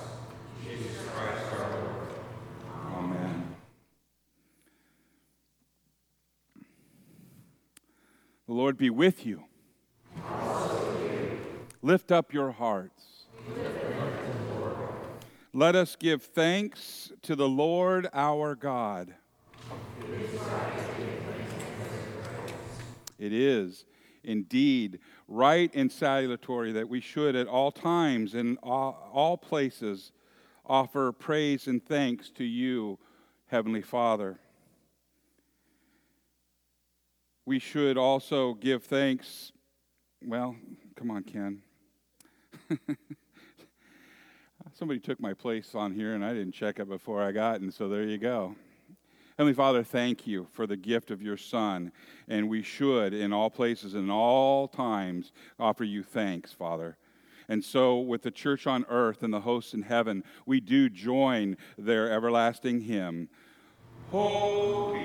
Jesus 0.64 0.98
Christ 1.14 1.46
our 1.52 1.70
Lord. 1.70 2.08
Amen. 2.96 3.54
The 8.48 8.53
Lord 8.64 8.78
be 8.78 8.88
with 8.88 9.26
you. 9.26 9.44
Lift 11.82 12.10
up 12.10 12.32
your 12.32 12.50
hearts. 12.50 13.26
Let 15.52 15.76
us 15.76 15.96
give 15.96 16.22
thanks 16.22 17.12
to 17.20 17.36
the 17.36 17.46
Lord 17.46 18.08
our 18.14 18.54
God. 18.54 19.14
It 23.18 23.34
is 23.34 23.84
indeed 24.22 24.98
right 25.28 25.70
and 25.74 25.92
salutary 25.92 26.72
that 26.72 26.88
we 26.88 27.00
should 27.00 27.36
at 27.36 27.46
all 27.46 27.70
times 27.70 28.32
and 28.32 28.56
all, 28.62 29.10
all 29.12 29.36
places 29.36 30.10
offer 30.64 31.12
praise 31.12 31.66
and 31.66 31.84
thanks 31.84 32.30
to 32.30 32.44
you, 32.44 32.98
Heavenly 33.48 33.82
Father. 33.82 34.38
We 37.46 37.58
should 37.58 37.98
also 37.98 38.54
give 38.54 38.84
thanks. 38.84 39.52
Well, 40.24 40.56
come 40.96 41.10
on, 41.10 41.24
Ken. 41.24 41.62
Somebody 44.72 44.98
took 44.98 45.20
my 45.20 45.34
place 45.34 45.74
on 45.74 45.92
here 45.92 46.14
and 46.14 46.24
I 46.24 46.32
didn't 46.32 46.52
check 46.52 46.78
it 46.78 46.88
before 46.88 47.22
I 47.22 47.32
got, 47.32 47.60
and 47.60 47.72
so 47.72 47.88
there 47.88 48.04
you 48.04 48.16
go. 48.16 48.56
Heavenly 49.36 49.54
Father, 49.54 49.82
thank 49.82 50.26
you 50.26 50.46
for 50.52 50.66
the 50.66 50.76
gift 50.76 51.10
of 51.10 51.20
your 51.20 51.36
Son, 51.36 51.92
and 52.28 52.48
we 52.48 52.62
should, 52.62 53.12
in 53.12 53.32
all 53.32 53.50
places 53.50 53.94
and 53.94 54.10
all 54.10 54.66
times, 54.68 55.32
offer 55.58 55.84
you 55.84 56.02
thanks, 56.02 56.52
Father. 56.52 56.96
And 57.48 57.62
so, 57.62 57.98
with 57.98 58.22
the 58.22 58.30
church 58.30 58.66
on 58.66 58.86
earth 58.88 59.22
and 59.22 59.34
the 59.34 59.40
hosts 59.40 59.74
in 59.74 59.82
heaven, 59.82 60.24
we 60.46 60.60
do 60.60 60.88
join 60.88 61.56
their 61.76 62.10
everlasting 62.10 62.82
hymn. 62.82 63.28
Holy, 64.10 65.04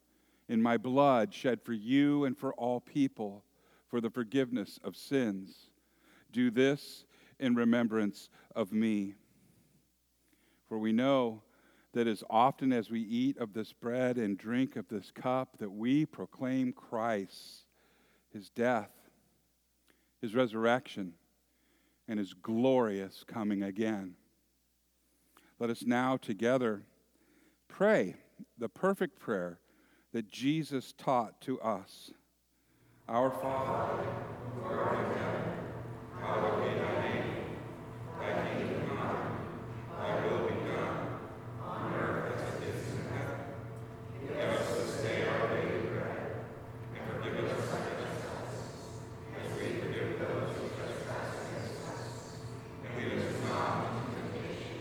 in 0.51 0.61
my 0.61 0.75
blood 0.75 1.33
shed 1.33 1.61
for 1.61 1.71
you 1.71 2.25
and 2.25 2.37
for 2.37 2.53
all 2.55 2.81
people 2.81 3.45
for 3.87 4.01
the 4.01 4.09
forgiveness 4.09 4.81
of 4.83 4.97
sins. 4.97 5.69
Do 6.33 6.51
this 6.51 7.05
in 7.39 7.55
remembrance 7.55 8.27
of 8.53 8.73
me. 8.73 9.15
For 10.67 10.77
we 10.77 10.91
know 10.91 11.41
that 11.93 12.05
as 12.05 12.21
often 12.29 12.73
as 12.73 12.91
we 12.91 12.99
eat 12.99 13.37
of 13.37 13.53
this 13.53 13.71
bread 13.71 14.17
and 14.17 14.37
drink 14.37 14.75
of 14.75 14.89
this 14.89 15.09
cup, 15.09 15.57
that 15.59 15.71
we 15.71 16.05
proclaim 16.05 16.73
Christ, 16.73 17.65
his 18.33 18.49
death, 18.49 18.91
his 20.21 20.35
resurrection, 20.35 21.13
and 22.09 22.19
his 22.19 22.33
glorious 22.33 23.23
coming 23.25 23.63
again. 23.63 24.15
Let 25.59 25.69
us 25.69 25.83
now 25.85 26.17
together 26.17 26.83
pray 27.69 28.15
the 28.57 28.67
perfect 28.67 29.17
prayer 29.17 29.61
that 30.13 30.29
Jesus 30.29 30.93
taught 30.97 31.39
to 31.41 31.59
us. 31.61 32.11
Our 33.07 33.29
Father, 33.29 34.03
who 34.55 34.61
art 34.69 34.97
in 34.97 35.05
heaven, 35.17 35.53
hallowed 36.19 36.63
be 36.63 36.69
thy 36.79 36.93
name. 37.01 37.23
Thy 38.19 38.31
kingdom 38.53 38.97
come, 38.97 39.25
thy 39.97 40.11
will 40.27 40.43
be 40.47 40.53
done, 40.69 41.01
on 41.65 41.93
earth 41.93 42.27
as 42.35 42.41
it 42.55 42.63
is 42.69 42.81
in 42.93 43.05
heaven. 43.09 43.39
Give 44.21 44.37
us 44.37 44.67
this 44.77 44.93
day 45.01 45.19
our 45.27 45.47
daily 45.49 45.87
bread, 45.87 46.21
and 46.95 47.03
forgive 47.11 47.37
us 47.45 47.51
our 47.71 47.79
trespasses, 47.79 48.85
as 49.35 49.47
we 49.57 49.65
forgive 49.81 50.09
those 50.19 50.51
who 50.57 50.63
trespass 50.77 51.29
against 51.47 51.81
us. 51.89 52.03
And 52.85 52.91
lead 52.97 53.17
us 53.17 53.35
not 53.49 53.71
into 53.87 54.03
temptation, 54.15 54.77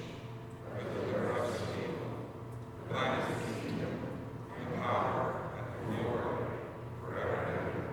but 0.75 0.85
deliver 0.93 1.33
us 1.41 1.51
from 1.57 1.71
evil. 1.81 2.11
For 2.87 2.95
thine 2.95 3.19
is 3.21 3.27
the 3.39 3.51
kingdom, 3.61 3.95
and 4.59 4.71
power, 4.83 5.25
and 5.57 5.67
the 5.67 6.03
glory, 6.03 6.47
forever 7.01 7.37
and 7.41 7.55
ever. 7.59 7.85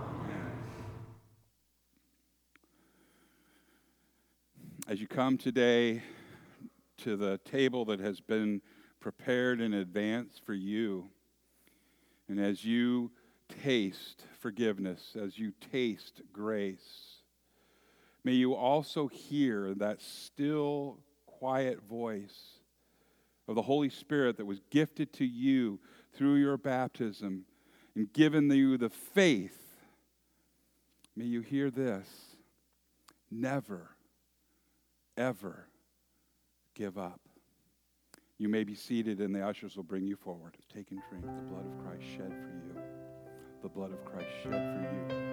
Amen. 0.00 0.48
As 4.88 4.96
you 5.00 5.06
come 5.20 5.36
today 5.36 6.02
to 6.96 7.14
the 7.14 7.38
table 7.44 7.84
that 7.84 8.00
has 8.00 8.22
been 8.22 8.58
prepared 9.00 9.60
in 9.60 9.74
advance 9.74 10.40
for 10.46 10.54
you, 10.54 11.10
and 12.26 12.40
as 12.40 12.64
you 12.64 13.10
taste 13.62 14.24
forgiveness, 14.40 15.14
as 15.22 15.38
you 15.38 15.52
taste 15.70 16.22
grace, 16.32 17.18
may 18.24 18.32
you 18.32 18.54
also 18.54 19.08
hear 19.08 19.74
that 19.74 20.00
still, 20.00 20.96
quiet 21.26 21.82
voice 21.86 22.54
of 23.46 23.54
the 23.54 23.60
Holy 23.60 23.90
Spirit 23.90 24.38
that 24.38 24.46
was 24.46 24.62
gifted 24.70 25.12
to 25.12 25.26
you 25.26 25.78
through 26.14 26.36
your 26.36 26.56
baptism 26.56 27.44
and 27.94 28.10
given 28.14 28.50
you 28.50 28.78
the 28.78 28.88
faith. 28.88 29.76
May 31.14 31.26
you 31.26 31.42
hear 31.42 31.70
this 31.70 32.08
never, 33.30 33.90
ever 35.20 35.66
give 36.74 36.98
up. 36.98 37.20
You 38.38 38.48
may 38.48 38.64
be 38.64 38.74
seated, 38.74 39.20
and 39.20 39.34
the 39.34 39.46
ushers 39.46 39.76
will 39.76 39.84
bring 39.84 40.06
you 40.06 40.16
forward. 40.16 40.56
Take 40.72 40.90
and 40.90 41.00
drink 41.10 41.24
the 41.24 41.42
blood 41.42 41.66
of 41.66 41.84
Christ 41.84 42.04
shed 42.16 42.32
for 42.32 42.54
you. 42.66 42.82
The 43.62 43.68
blood 43.68 43.92
of 43.92 44.02
Christ 44.04 44.30
shed 44.42 44.52
for 44.52 45.14
you. 45.14 45.29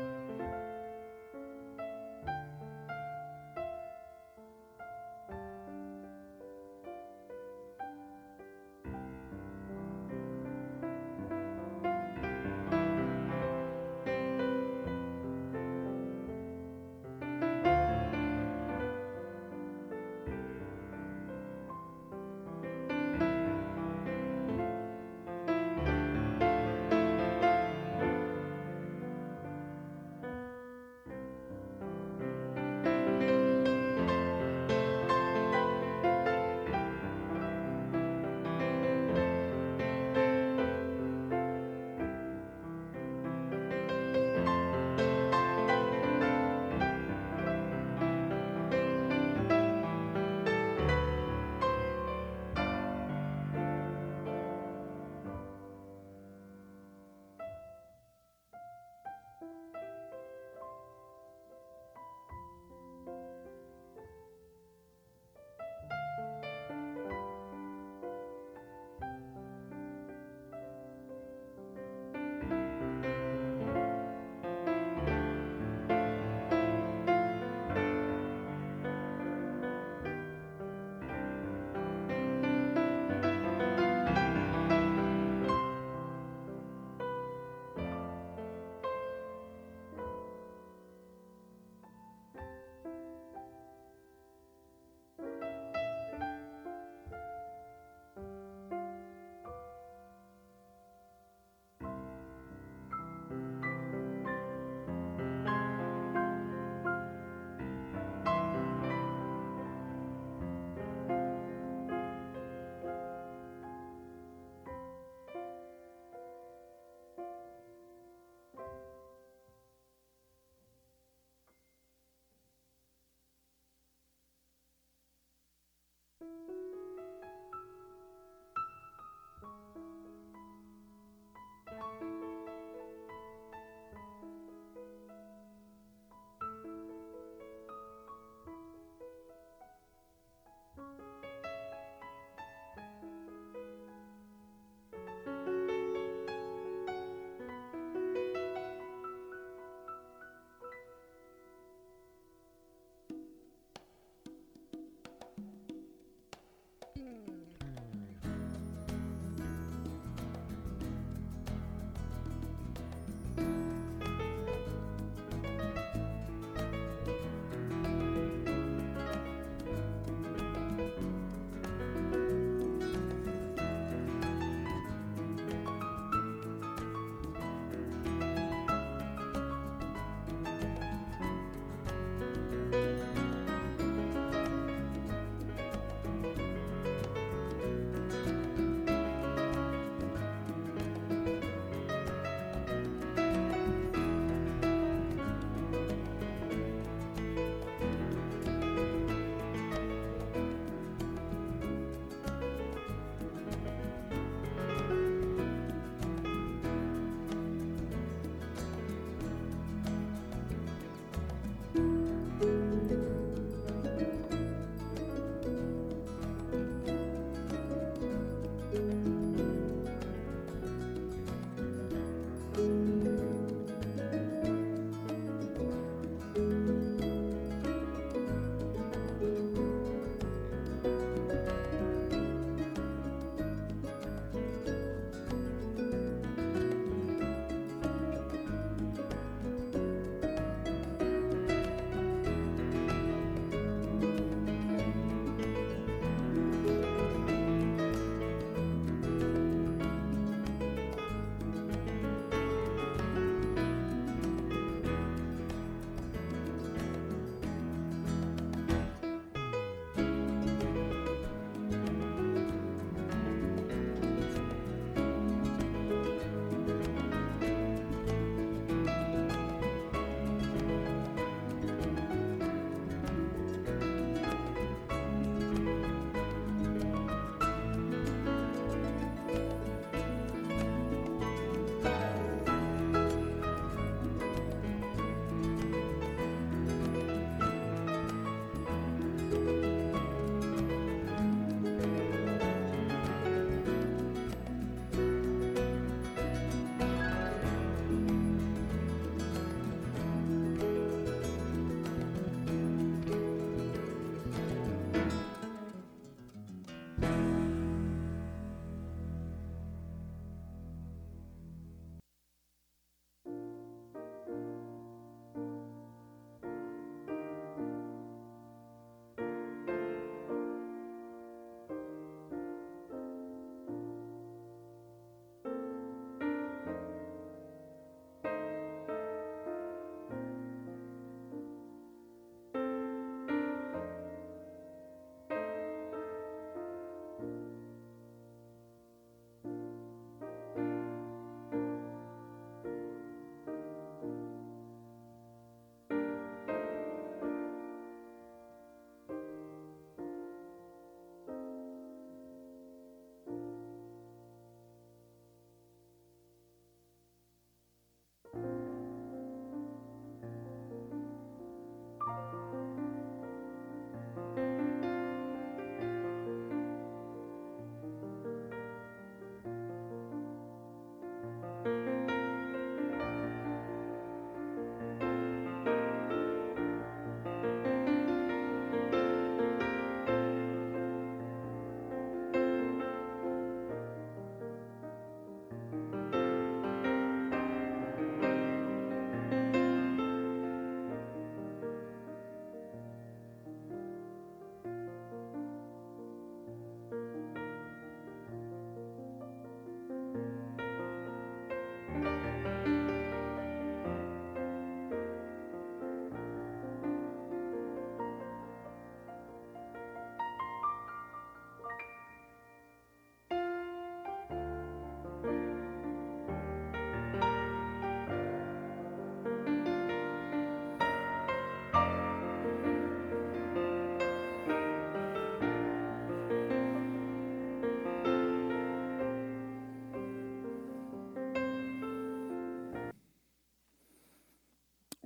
Mm-hmm. 156.98 157.37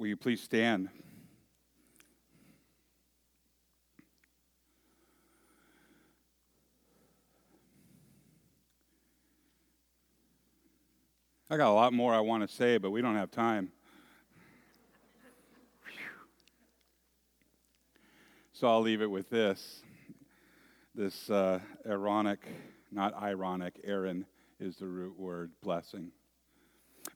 Will 0.02 0.08
you 0.08 0.18
please 0.18 0.42
stand? 0.42 0.90
I 11.52 11.58
got 11.58 11.70
a 11.70 11.74
lot 11.74 11.94
more 11.94 12.16
I 12.16 12.20
want 12.20 12.42
to 12.42 12.48
say, 12.48 12.80
but 12.80 12.90
we 12.90 13.04
don't 13.04 13.16
have 13.16 13.30
time. 13.30 13.72
So 18.54 18.68
I'll 18.68 18.82
leave 18.82 19.04
it 19.04 19.12
with 19.12 19.30
this. 19.30 19.84
This 20.96 21.30
uh, 21.30 21.60
Aaronic, 21.86 22.48
not 22.92 23.14
ironic, 23.22 23.80
Aaron 23.84 24.26
is 24.60 24.78
the 24.78 24.88
root 24.88 25.20
word, 25.20 25.52
blessing. 25.62 26.12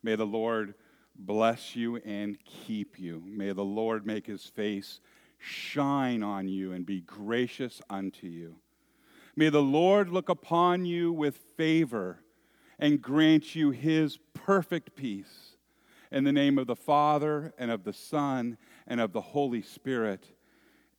May 0.04 0.16
the 0.16 0.28
Lord 0.28 0.76
bless 1.18 1.76
you 1.76 1.98
and 1.98 2.38
keep 2.44 3.00
you. 3.00 3.24
May 3.26 3.52
the 3.54 3.64
Lord 3.64 4.06
make 4.06 4.28
his 4.28 4.46
face 4.46 5.00
shine 5.38 6.24
on 6.24 6.48
you 6.48 6.72
and 6.72 6.86
be 6.86 7.02
gracious 7.02 7.82
unto 7.90 8.28
you. 8.28 8.56
May 9.36 9.50
the 9.50 9.62
Lord 9.62 10.10
look 10.10 10.30
upon 10.30 10.86
you 10.86 11.12
with 11.12 11.38
favor 11.58 12.20
and 12.80 13.02
grant 13.02 13.56
you 13.56 13.72
his 13.72 14.18
perfect 14.34 14.96
peace. 14.96 15.56
In 16.12 16.24
the 16.24 16.32
name 16.32 16.58
of 16.58 16.68
the 16.68 16.76
Father, 16.76 17.54
and 17.58 17.72
of 17.72 17.84
the 17.84 17.92
Son, 17.92 18.58
and 18.88 19.02
of 19.02 19.12
the 19.12 19.22
Holy 19.22 19.62
Spirit. 19.62 20.26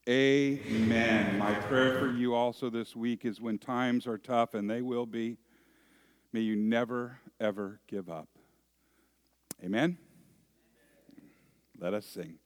Amen. 0.09 1.39
My 1.39 1.55
prayer 1.55 1.99
for 1.99 2.11
you 2.11 2.35
also 2.35 2.71
this 2.71 2.95
week 2.95 3.25
is 3.25 3.41
when 3.41 3.59
times 3.59 4.07
are 4.07 4.19
tough, 4.19 4.55
and 4.55 4.69
they 4.69 4.83
will 4.83 5.07
be, 5.07 5.39
may 6.33 6.41
you 6.41 6.57
never, 6.57 7.19
ever 7.41 7.81
give 7.87 8.11
up. 8.11 8.29
Amen. 9.65 9.97
Let 11.79 11.95
us 11.95 12.07
sing. 12.07 12.39